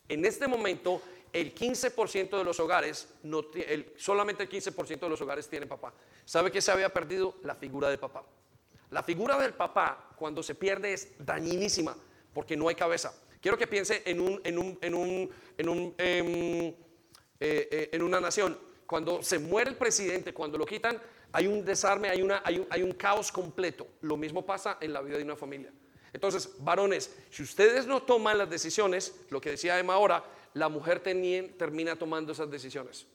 [0.07, 3.41] En este momento, el 15% de los hogares, no,
[3.95, 5.93] solamente el 15% de los hogares tienen papá.
[6.25, 7.35] ¿Sabe que se había perdido?
[7.43, 8.23] La figura de papá.
[8.89, 11.95] La figura del papá cuando se pierde es dañinísima
[12.33, 13.15] porque no hay cabeza.
[13.39, 16.75] Quiero que piense en, un, en, un, en, un, en, un, em, eh,
[17.39, 18.59] eh, en una nación.
[18.85, 22.67] Cuando se muere el presidente, cuando lo quitan, hay un desarme, hay, una, hay, un,
[22.69, 23.87] hay un caos completo.
[24.01, 25.71] Lo mismo pasa en la vida de una familia.
[26.13, 30.99] Entonces, varones, si ustedes no toman las decisiones, lo que decía Emma ahora, la mujer
[30.99, 33.05] termina tomando esas decisiones.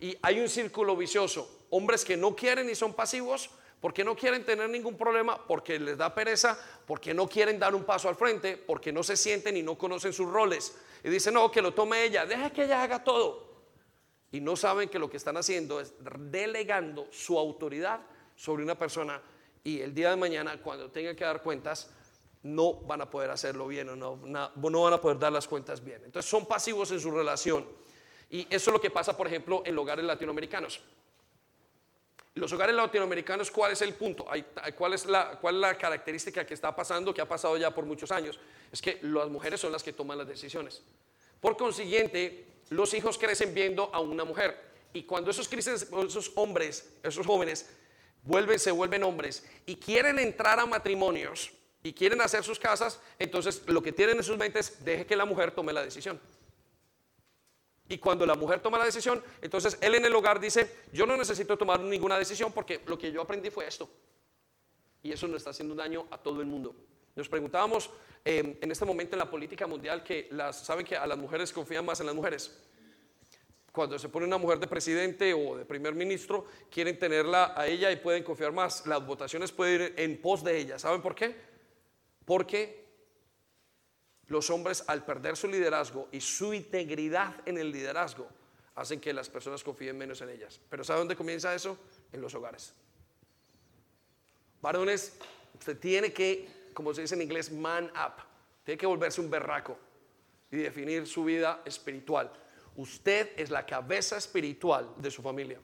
[0.00, 1.66] Y hay un círculo vicioso.
[1.70, 5.96] Hombres que no quieren y son pasivos, porque no quieren tener ningún problema, porque les
[5.96, 9.62] da pereza, porque no quieren dar un paso al frente, porque no se sienten y
[9.62, 10.76] no conocen sus roles.
[11.04, 13.52] Y dicen, no, que lo tome ella, deja que ella haga todo.
[14.32, 15.94] Y no saben que lo que están haciendo es
[16.30, 18.00] delegando su autoridad
[18.34, 19.20] sobre una persona
[19.64, 21.90] y el día de mañana, cuando tengan que dar cuentas,
[22.42, 26.02] no van a poder hacerlo bien o no, van a poder dar las cuentas bien.
[26.04, 27.66] Entonces son pasivos en su relación.
[28.30, 30.80] Y eso es lo que pasa, por ejemplo, en hogares latinoamericanos.
[32.34, 34.26] Los hogares latinoamericanos, ¿cuál es el punto?
[34.76, 37.84] ¿Cuál es, la, ¿Cuál es la característica que está pasando, que ha pasado ya por
[37.84, 38.40] muchos años?
[38.72, 40.82] Es que las mujeres son las que toman las decisiones.
[41.40, 44.58] Por consiguiente, los hijos crecen viendo a una mujer.
[44.94, 47.68] Y cuando esos, esos hombres, esos jóvenes,
[48.22, 51.52] vuelven, se vuelven hombres y quieren entrar a matrimonios,
[51.82, 55.24] y quieren hacer sus casas, entonces lo que tienen en sus mentes, deje que la
[55.24, 56.20] mujer tome la decisión.
[57.88, 61.16] Y cuando la mujer toma la decisión, entonces él en el hogar dice, yo no
[61.16, 63.90] necesito tomar ninguna decisión porque lo que yo aprendí fue esto.
[65.02, 66.74] Y eso nos está haciendo daño a todo el mundo.
[67.14, 67.90] Nos preguntábamos
[68.24, 71.52] em, en este momento en la política mundial que las, saben que a las mujeres
[71.52, 72.56] confían más en las mujeres.
[73.72, 77.90] Cuando se pone una mujer de presidente o de primer ministro, quieren tenerla a ella
[77.90, 78.86] y pueden confiar más.
[78.86, 80.78] Las votaciones pueden ir en pos de ella.
[80.78, 81.51] ¿Saben por qué?
[82.24, 82.82] Porque
[84.26, 88.28] los hombres al perder su liderazgo y su integridad en el liderazgo
[88.74, 90.60] hacen que las personas confíen menos en ellas.
[90.70, 91.78] Pero ¿sabe dónde comienza eso?
[92.12, 92.72] En los hogares.
[94.60, 95.18] Varones,
[95.58, 98.22] usted tiene que, como se dice en inglés, man up.
[98.64, 99.76] Tiene que volverse un berraco
[100.50, 102.32] y definir su vida espiritual.
[102.76, 105.60] Usted es la cabeza espiritual de su familia.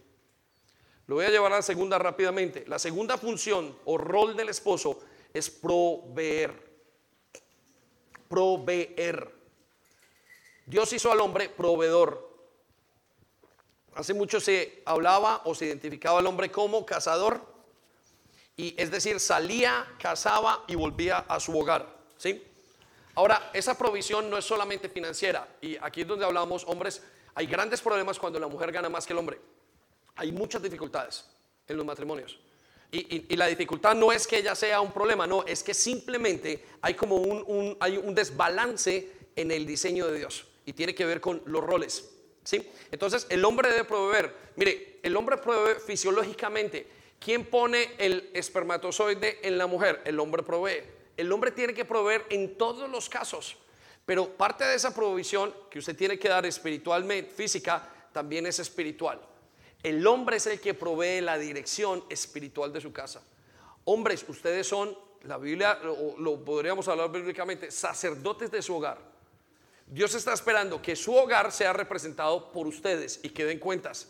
[1.07, 2.65] Lo voy a llevar a la segunda rápidamente.
[2.67, 5.01] La segunda función o rol del esposo
[5.33, 6.69] es proveer.
[8.29, 9.35] Proveer.
[10.67, 12.29] Dios hizo al hombre proveedor.
[13.95, 17.43] Hace mucho se hablaba o se identificaba al hombre como cazador.
[18.57, 21.89] Y es decir, salía, cazaba y volvía a su hogar.
[22.17, 22.45] ¿sí?
[23.15, 25.49] Ahora, esa provisión no es solamente financiera.
[25.61, 27.03] Y aquí es donde hablamos, hombres,
[27.35, 29.41] hay grandes problemas cuando la mujer gana más que el hombre.
[30.17, 31.25] Hay muchas dificultades
[31.67, 32.39] en los matrimonios.
[32.91, 36.95] Y, la dificultad no es que ella sea un problema, no, es que simplemente hay
[36.95, 41.63] como un, un desbalance en el diseño de Dios y tiene que ver con los
[41.63, 42.11] roles.
[42.45, 42.67] ¿sí?
[42.91, 44.35] Entonces, el hombre debe proveer.
[44.57, 46.87] Mire, el hombre provee fisiológicamente.
[47.19, 50.01] ¿Quién pone el espermatozoide en la mujer?
[50.05, 50.83] El hombre provee.
[51.17, 53.57] El hombre tiene que proveer en todos los casos.
[54.07, 59.21] Pero parte de esa provisión que usted tiene que dar espiritualmente, física, también es espiritual.
[59.83, 63.23] El hombre es el que provee la dirección espiritual de su casa.
[63.85, 65.79] Hombres, ustedes son, la Biblia,
[66.19, 68.99] lo, podríamos hablar bíblicamente, sacerdotes de su hogar.
[69.87, 74.09] Dios está esperando que su hogar sea representado por ustedes y que den cuentas.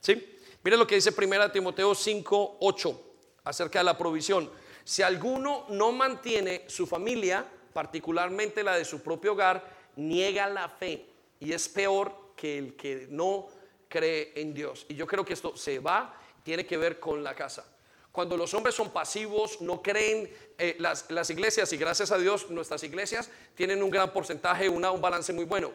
[0.00, 0.38] ¿Sí?
[0.62, 3.02] Miren lo que dice 1 Timoteo 5, 8
[3.44, 4.50] acerca de la provisión.
[4.84, 9.64] Si alguno no mantiene su familia, particularmente la de su propio hogar,
[9.96, 11.06] niega la fe
[11.40, 13.48] y es peor que el que no
[13.94, 14.86] cree en Dios.
[14.88, 17.64] Y yo creo que esto se va, tiene que ver con la casa.
[18.10, 20.28] Cuando los hombres son pasivos, no creen,
[20.58, 25.00] eh, las, iglesias, y gracias a Dios nuestras iglesias tienen un gran porcentaje, una, un
[25.00, 25.70] balance muy bueno.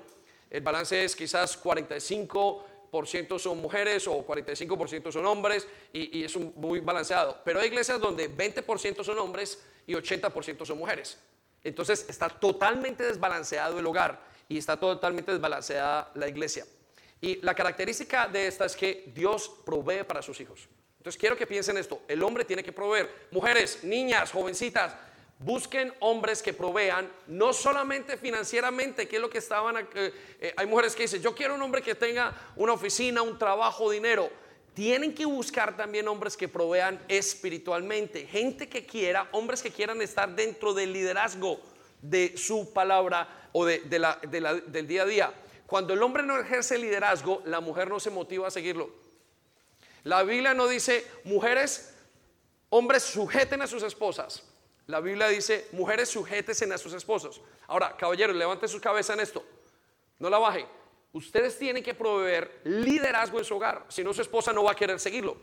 [0.50, 6.82] El balance es quizás 45% son mujeres o 45% son hombres y, y, es muy
[6.82, 7.38] balanceado.
[7.46, 11.18] Pero hay iglesias donde 20% son hombres y 80% son mujeres.
[11.64, 16.66] Entonces está totalmente desbalanceado el hogar y está totalmente desbalanceada la iglesia.
[17.22, 20.68] Y la característica de esta es que Dios provee para sus hijos.
[20.98, 23.10] Entonces quiero que piensen esto, el hombre tiene que proveer.
[23.32, 24.94] Mujeres, niñas, jovencitas,
[25.40, 30.68] busquen hombres que provean, no solamente financieramente, que es lo que estaban, eh, eh, hay
[30.68, 34.30] mujeres que dicen, yo quiero un hombre que tenga una oficina, un trabajo, dinero.
[34.74, 40.30] Tienen que buscar también hombres que provean espiritualmente, gente que quiera, hombres que quieran estar
[40.36, 41.62] dentro del liderazgo
[42.02, 45.34] de su palabra o de, del día a día.
[45.70, 48.90] Cuando el hombre no ejerce liderazgo, la mujer no se motiva a seguirlo.
[50.04, 51.94] La Biblia no dice, mujeres,
[52.70, 54.44] hombres sujeten a sus esposas.
[54.88, 57.40] La Biblia dice, mujeres sujeten a sus esposos.
[57.68, 59.46] Ahora, caballeros, levanten su cabeza en esto.
[60.18, 60.66] No la bajen.
[61.14, 63.86] Ustedes tienen que proveer liderazgo en su hogar.
[63.90, 65.38] Si no, su esposa no va a querer seguirlo.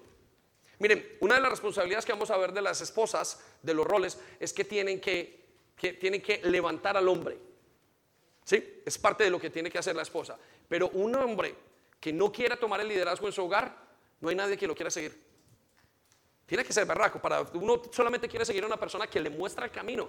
[0.81, 4.19] Miren, una de las responsabilidades que vamos a ver de las esposas, de los roles,
[4.41, 5.47] es que tienen que,
[5.77, 7.39] que tienen que levantar al hombre.
[8.47, 8.81] ¿Sí?
[8.87, 10.39] Es parte de lo que tiene que hacer la esposa.
[10.69, 11.53] Pero un hombre
[11.99, 13.77] que no quiera tomar el liderazgo en su hogar,
[14.21, 15.21] no hay nadie que lo quiera seguir.
[16.47, 17.21] Tiene que ser berraco.
[17.21, 20.09] Para uno solamente quiere seguir a una persona que le muestra el camino.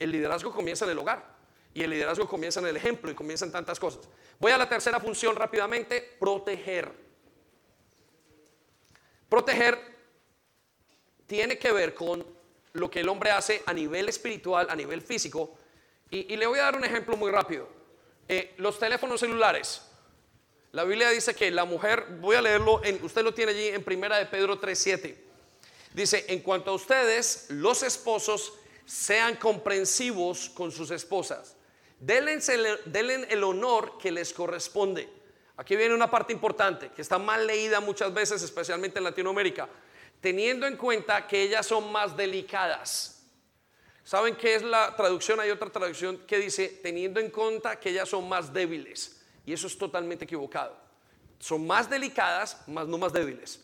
[0.00, 1.36] El liderazgo comienza en el hogar.
[1.74, 4.08] Y el liderazgo comienza en el ejemplo y comienza en tantas cosas.
[4.40, 6.90] Voy a la tercera función rápidamente, proteger.
[9.28, 9.78] Proteger
[11.24, 12.26] tiene que ver con
[12.72, 15.56] lo que el hombre hace a nivel espiritual, a nivel físico.
[16.10, 17.75] Y le voy a dar un ejemplo muy rápido.
[18.28, 19.82] Eh, los teléfonos celulares.
[20.72, 23.82] La Biblia dice que la mujer, voy a leerlo, en, usted lo tiene allí en
[23.82, 25.16] primera de Pedro 3.7.
[25.94, 28.52] Dice, en cuanto a ustedes, los esposos,
[28.84, 31.56] sean comprensivos con sus esposas.
[31.98, 32.38] Denle,
[33.30, 35.08] el honor que les corresponde.
[35.56, 39.68] Aquí viene una parte importante que está mal leída muchas veces, especialmente en Latinoamérica,
[40.20, 43.15] teniendo en cuenta que ellas son más delicadas.
[44.06, 45.40] ¿Saben qué es la traducción?
[45.40, 49.20] Hay otra traducción que dice, teniendo en cuenta que ellas son más débiles.
[49.44, 50.76] Y eso es totalmente equivocado.
[51.40, 53.60] Son más delicadas, más no más débiles.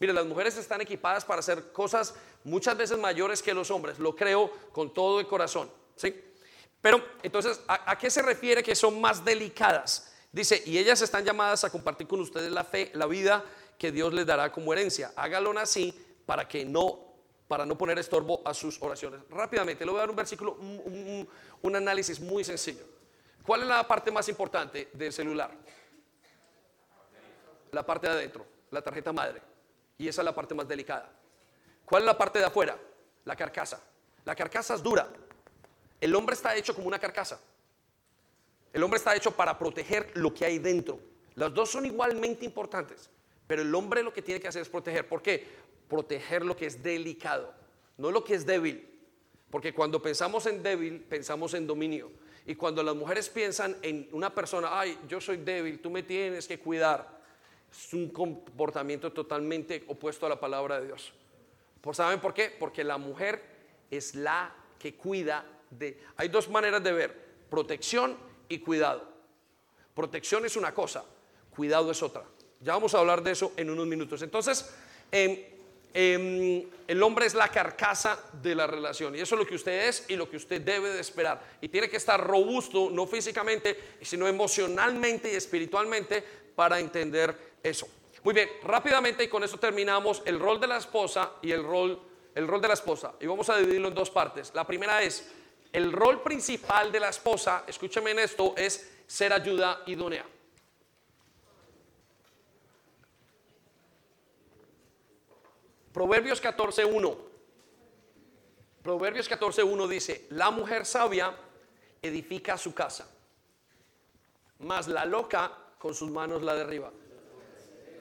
[0.00, 2.14] Mire, las mujeres están equipadas para hacer cosas
[2.44, 3.98] muchas veces mayores que los hombres.
[3.98, 5.70] Lo creo con todo el corazón.
[5.96, 6.18] ¿sí?
[6.80, 10.14] Pero entonces, ¿a, ¿a, qué se refiere que son más delicadas?
[10.32, 13.44] Dice, y ellas están llamadas a compartir con ustedes la fe, la vida
[13.78, 15.12] que Dios les dará como herencia.
[15.14, 15.92] Hágalo así
[16.24, 17.03] para que no,
[17.48, 19.20] para no poner estorbo a sus oraciones.
[19.30, 21.28] Rápidamente, le voy a dar un versículo, un,
[21.62, 22.84] un, análisis muy sencillo.
[23.44, 25.50] ¿Cuál es la parte más importante del celular?
[27.72, 29.42] La parte de adentro, la tarjeta madre.
[29.98, 31.10] Y esa es la parte más delicada.
[31.84, 32.78] ¿Cuál es la parte de afuera?
[33.24, 33.80] La carcasa.
[34.24, 35.06] La carcasa es dura.
[36.00, 37.38] El hombre está hecho como una carcasa.
[38.72, 40.98] El hombre está hecho para proteger lo que hay dentro.
[41.34, 43.10] Las dos son igualmente importantes,
[43.46, 45.08] pero el hombre lo que tiene que hacer es proteger.
[45.08, 45.46] ¿Por qué?
[45.94, 47.54] Proteger lo que es delicado,
[47.98, 48.84] no lo que es débil.
[49.48, 52.10] Porque cuando pensamos en débil, pensamos en dominio.
[52.44, 56.48] Y cuando las mujeres piensan en una persona, ay, yo soy débil, tú me tienes
[56.48, 57.20] que cuidar,
[57.70, 61.12] es un comportamiento totalmente opuesto a la palabra de Dios.
[61.92, 62.52] ¿Saben por qué?
[62.58, 63.40] Porque la mujer
[63.88, 66.02] es la que cuida de...
[66.16, 68.16] Hay dos maneras de ver, protección
[68.48, 69.08] y cuidado.
[69.94, 71.04] Protección es una cosa,
[71.50, 72.24] cuidado es otra.
[72.58, 74.22] Ya vamos a hablar de eso en unos minutos.
[74.22, 74.74] Entonces,
[75.12, 75.53] eh,
[75.96, 79.88] eh, el hombre es la carcasa de la relación y eso es lo que usted
[79.88, 81.40] es y lo que usted debe de esperar.
[81.60, 86.24] Y tiene que estar robusto, no físicamente, sino emocionalmente y espiritualmente
[86.54, 87.88] para entender eso.
[88.24, 92.00] Muy bien, rápidamente y con eso terminamos el rol de la esposa y el rol,
[92.34, 93.14] el rol de la esposa.
[93.20, 94.50] Y vamos a dividirlo en dos partes.
[94.54, 95.30] La primera es
[95.72, 100.24] el rol principal de la esposa, escúcheme en esto, es ser ayuda idónea.
[105.94, 107.16] Proverbios 14.1.
[108.82, 111.32] Proverbios 14.1 dice, la mujer sabia
[112.02, 113.08] edifica su casa,
[114.58, 116.90] mas la loca con sus manos la derriba.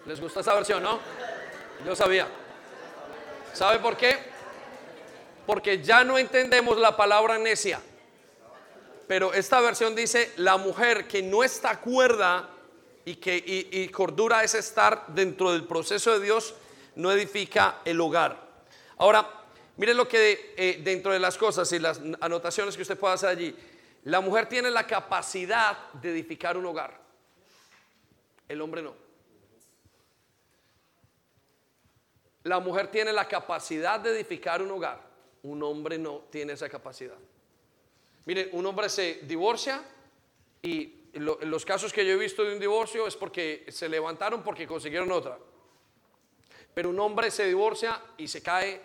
[0.08, 1.00] ¿Les gusta esa versión, no?
[1.86, 2.28] Yo sabía.
[3.54, 4.18] ¿Sabe por qué?
[5.46, 7.80] Porque ya no entendemos la palabra necia.
[9.08, 12.50] Pero esta versión dice, la mujer que no está cuerda
[13.06, 16.56] y que y, y cordura es estar dentro del proceso de Dios,
[16.96, 18.38] no edifica el hogar.
[18.98, 19.28] Ahora,
[19.78, 23.30] mire lo que eh, dentro de las cosas y las anotaciones que usted pueda hacer
[23.30, 23.56] allí,
[24.06, 27.00] la mujer tiene la capacidad de edificar un hogar,
[28.48, 28.94] el hombre no.
[32.44, 35.02] La mujer tiene la capacidad de edificar un hogar,
[35.44, 37.16] un hombre no tiene esa capacidad.
[38.26, 39.82] Miren, un hombre se divorcia
[40.62, 44.44] y lo, los casos que yo he visto de un divorcio es porque se levantaron
[44.44, 45.38] porque consiguieron otra.
[46.74, 48.82] Pero un hombre se divorcia y se cae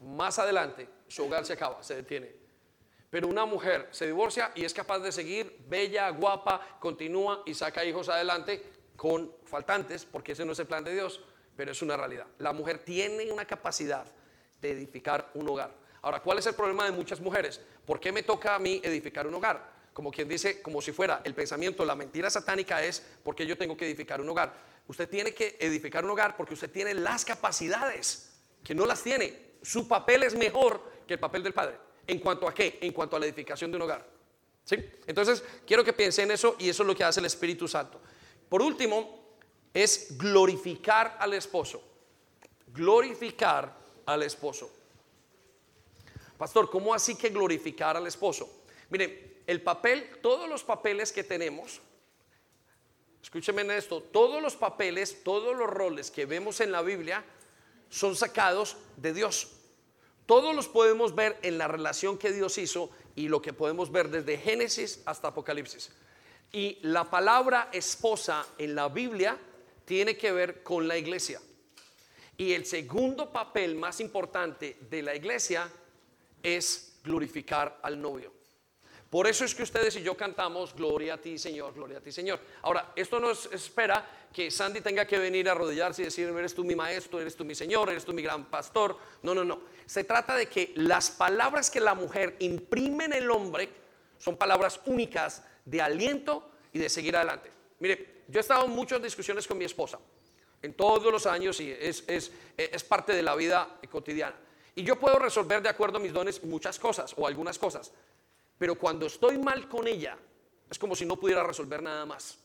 [0.00, 2.42] más adelante, su hogar se acaba, se detiene.
[3.10, 7.84] Pero una mujer se divorcia y es capaz de seguir bella, guapa, continúa y saca
[7.84, 8.64] hijos adelante
[8.96, 11.20] con faltantes, porque ese no es el plan de Dios,
[11.56, 12.26] pero es una realidad.
[12.38, 14.06] La mujer tiene una capacidad
[14.60, 15.74] de edificar un hogar.
[16.00, 17.60] Ahora, ¿cuál es el problema de muchas mujeres?
[17.84, 19.70] ¿Por qué me toca a mí edificar un hogar?
[19.92, 23.76] Como quien dice, como si fuera el pensamiento, la mentira satánica es porque yo tengo
[23.76, 24.54] que edificar un hogar.
[24.88, 28.30] Usted tiene que edificar un hogar porque usted tiene las capacidades
[28.62, 29.52] que no las tiene.
[29.62, 31.76] Su papel es mejor que el papel del padre.
[32.06, 32.78] ¿En cuanto a qué?
[32.80, 34.06] En cuanto a la edificación de un hogar.
[34.64, 34.76] ¿Sí?
[35.06, 38.00] Entonces, quiero que piense en eso y eso es lo que hace el Espíritu Santo.
[38.48, 39.36] Por último,
[39.72, 41.82] es glorificar al esposo.
[42.68, 43.76] Glorificar
[44.06, 44.70] al esposo.
[46.36, 48.64] Pastor, ¿cómo así que glorificar al esposo?
[48.90, 51.80] Mire, el papel, todos los papeles que tenemos,
[53.22, 57.24] escúcheme en esto, todos los papeles, todos los roles que vemos en la Biblia
[57.88, 59.48] son sacados de Dios.
[60.26, 64.08] Todos los podemos ver en la relación que Dios hizo y lo que podemos ver
[64.08, 65.90] desde Génesis hasta Apocalipsis.
[66.52, 69.38] Y la palabra esposa en la Biblia
[69.84, 71.40] tiene que ver con la iglesia.
[72.36, 75.70] Y el segundo papel más importante de la iglesia
[76.42, 78.41] es glorificar al novio.
[79.12, 82.10] Por eso es que ustedes y yo cantamos Gloria a ti, Señor, gloria a ti,
[82.10, 82.40] Señor.
[82.62, 86.64] Ahora, esto no espera que Sandy tenga que venir a arrodillarse y decir, eres tú
[86.64, 88.96] mi maestro, eres tú mi Señor, eres tú mi gran pastor.
[89.22, 89.64] No, no, no.
[89.84, 93.68] Se trata de que las palabras que la mujer imprime en el hombre
[94.16, 97.50] son palabras únicas de aliento y de seguir adelante.
[97.80, 99.98] Mire, yo he estado en muchas discusiones con mi esposa,
[100.62, 104.36] en todos los años, y es, es, es parte de la vida cotidiana.
[104.74, 107.92] Y yo puedo resolver de acuerdo a mis dones muchas cosas o algunas cosas.
[108.62, 110.16] Pero cuando estoy mal con ella,
[110.70, 112.38] es como si no pudiera resolver nada más.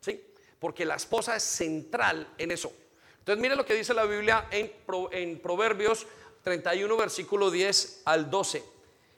[0.00, 0.24] ¿Sí?
[0.60, 2.72] Porque la esposa es central en eso.
[3.18, 4.70] Entonces, mire lo que dice la Biblia en,
[5.10, 6.06] en Proverbios
[6.44, 8.62] 31, versículo 10 al 12.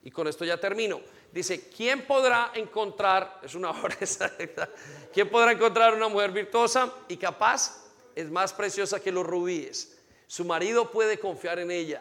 [0.04, 1.02] Y con esto ya termino.
[1.30, 3.74] Dice, ¿quién podrá encontrar, es una
[5.12, 7.90] ¿quién podrá encontrar una mujer virtuosa y capaz?
[8.14, 9.98] Es más preciosa que los rubíes.
[10.28, 12.00] Su marido puede confiar en ella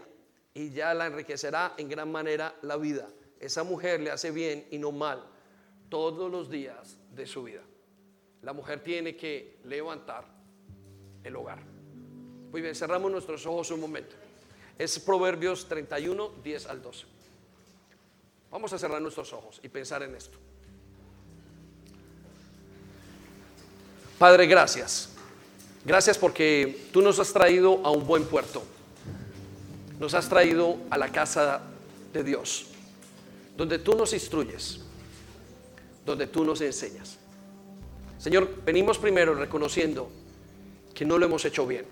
[0.53, 3.09] y ya la enriquecerá en gran manera la vida
[3.41, 5.23] esa mujer le hace bien y no mal
[5.89, 7.61] todos los días de su vida.
[8.43, 10.25] La mujer tiene que levantar
[11.23, 11.59] el hogar.
[12.51, 14.15] Muy bien, cerramos nuestros ojos un momento.
[14.77, 17.05] Es Proverbios 31, 10 al 12.
[18.51, 20.37] Vamos a cerrar nuestros ojos y pensar en esto.
[24.19, 25.09] Padre, gracias.
[25.83, 28.63] Gracias porque tú nos has traído a un buen puerto.
[29.99, 31.61] Nos has traído a la casa
[32.13, 32.70] de Dios
[33.57, 34.81] donde tú nos instruyes,
[36.05, 37.17] donde tú nos enseñas.
[38.17, 40.09] Señor, venimos primero reconociendo
[40.93, 41.85] que no lo hemos hecho bien.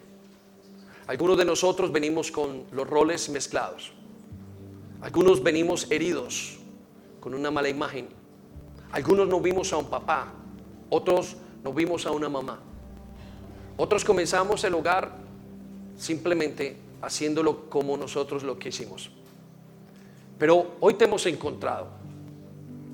[1.07, 3.93] Algunos de nosotros venimos con los roles mezclados.
[5.01, 6.59] Algunos venimos heridos
[7.19, 8.09] con una mala imagen.
[8.91, 10.33] Algunos no vimos a un papá,
[10.89, 12.59] otros no vimos a una mamá.
[13.77, 15.15] Otros comenzamos el hogar
[15.97, 19.11] simplemente haciéndolo como nosotros lo quisimos.
[20.39, 21.87] Pero hoy te hemos encontrado.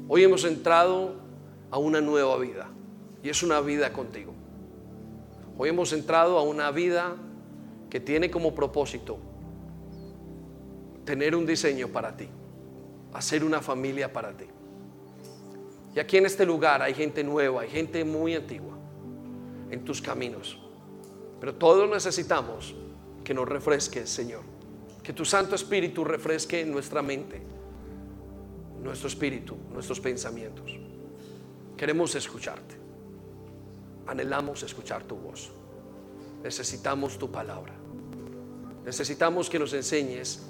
[0.10, 1.14] Hoy hemos entrado
[1.70, 2.68] a una nueva vida.
[3.24, 4.34] Y es una vida contigo.
[5.58, 7.16] Hoy hemos entrado a una vida
[7.90, 9.20] que tiene como propósito
[11.06, 12.28] tener un diseño para ti.
[13.14, 14.46] Hacer una familia para ti.
[15.96, 18.74] Y aquí en este lugar hay gente nueva, hay gente muy antigua
[19.70, 20.58] en tus caminos.
[21.40, 22.76] Pero todos necesitamos
[23.24, 24.55] que nos refresques, Señor
[25.06, 27.40] que tu Santo Espíritu refresque nuestra mente,
[28.82, 30.80] nuestro espíritu, nuestros pensamientos.
[31.78, 32.76] Queremos escucharte.
[34.08, 35.52] Anhelamos escuchar tu voz.
[36.42, 37.74] Necesitamos tu palabra.
[38.84, 40.42] Necesitamos que nos enseñes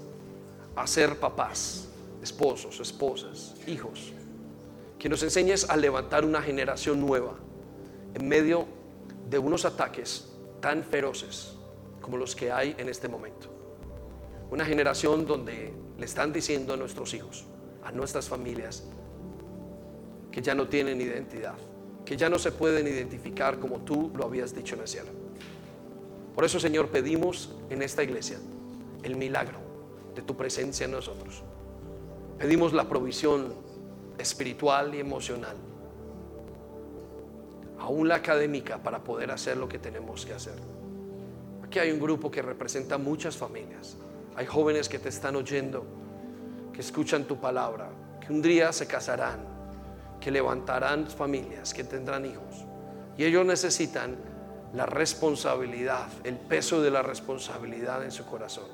[0.77, 1.89] a ser papás,
[2.21, 4.13] esposos, esposas, hijos.
[4.97, 7.35] Que nos enseñes a levantar una generación nueva
[8.13, 8.67] en medio
[9.29, 10.29] de unos ataques
[10.61, 11.55] tan feroces
[11.99, 13.54] como los que hay en este momento.
[14.51, 17.45] Una generación donde le están diciendo a nuestros hijos,
[17.83, 18.83] a nuestras familias,
[20.31, 21.55] que ya no tienen identidad,
[22.03, 25.09] que ya no se pueden identificar como tú lo habías dicho en el cielo.
[26.35, 28.37] Por eso, Señor, pedimos en esta iglesia
[29.03, 29.59] el milagro
[30.13, 31.43] de tu presencia en nosotros.
[32.37, 33.53] Pedimos la provisión
[34.17, 35.55] espiritual y emocional,
[37.79, 40.55] aún la académica, para poder hacer lo que tenemos que hacer.
[41.63, 43.97] Aquí hay un grupo que representa muchas familias
[44.35, 45.85] hay jóvenes que te están oyendo,
[46.73, 49.39] que escuchan tu palabra, que un día se casarán,
[50.19, 52.65] que levantarán familias, que tendrán hijos.
[53.17, 54.17] Y ellos necesitan
[54.73, 58.65] la responsabilidad, el peso de la responsabilidad en su corazón.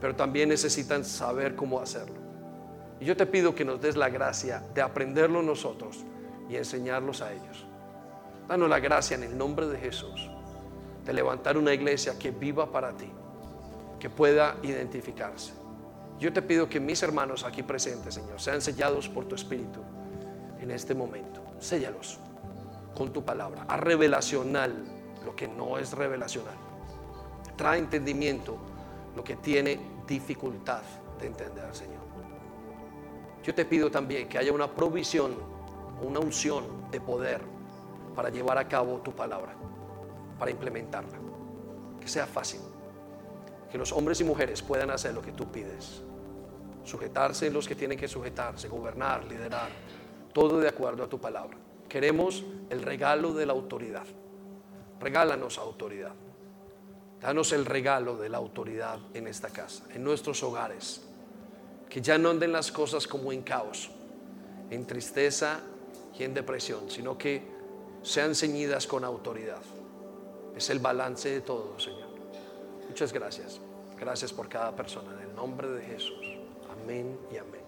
[0.00, 2.16] Pero también necesitan saber cómo hacerlo.
[3.00, 6.04] Y yo te pido que nos des la gracia de aprenderlo nosotros
[6.48, 7.66] y enseñarlos a ellos.
[8.48, 10.30] Danos la gracia en el nombre de Jesús
[11.04, 13.10] de levantar una iglesia que viva para ti
[14.04, 15.54] que pueda identificarse.
[16.18, 19.80] Yo te pido que mis hermanos aquí presentes, Señor, sean sellados por tu Espíritu
[20.60, 21.42] en este momento.
[21.58, 22.20] Séllalos
[22.94, 23.64] con tu palabra.
[23.66, 24.74] A revelacional
[25.24, 26.52] lo que no es revelacional.
[27.56, 28.58] Trae entendimiento
[29.16, 30.82] lo que tiene dificultad
[31.18, 32.02] de entender, Señor.
[33.42, 35.32] Yo te pido también que haya una provisión,
[36.06, 37.40] una unción de poder
[38.14, 39.54] para llevar a cabo tu palabra,
[40.38, 41.16] para implementarla.
[41.98, 42.60] Que sea fácil
[43.74, 46.00] que los hombres y mujeres puedan hacer lo que tú pides.
[46.84, 49.68] Sujetarse los que tienen que sujetarse, gobernar, liderar,
[50.32, 51.58] todo de acuerdo a tu palabra.
[51.88, 54.04] Queremos el regalo de la autoridad.
[55.00, 56.12] Regálanos autoridad.
[57.20, 61.02] Danos el regalo de la autoridad en esta casa, en nuestros hogares.
[61.90, 63.90] Que ya no anden las cosas como en caos,
[64.70, 65.58] en tristeza
[66.16, 67.42] y en depresión, sino que
[68.04, 69.62] sean ceñidas con autoridad.
[70.56, 72.14] Es el balance de todo, Señor.
[72.88, 73.63] Muchas gracias.
[73.98, 75.12] Gracias por cada persona.
[75.14, 76.38] En el nombre de Jesús.
[76.70, 77.63] Amén y amén.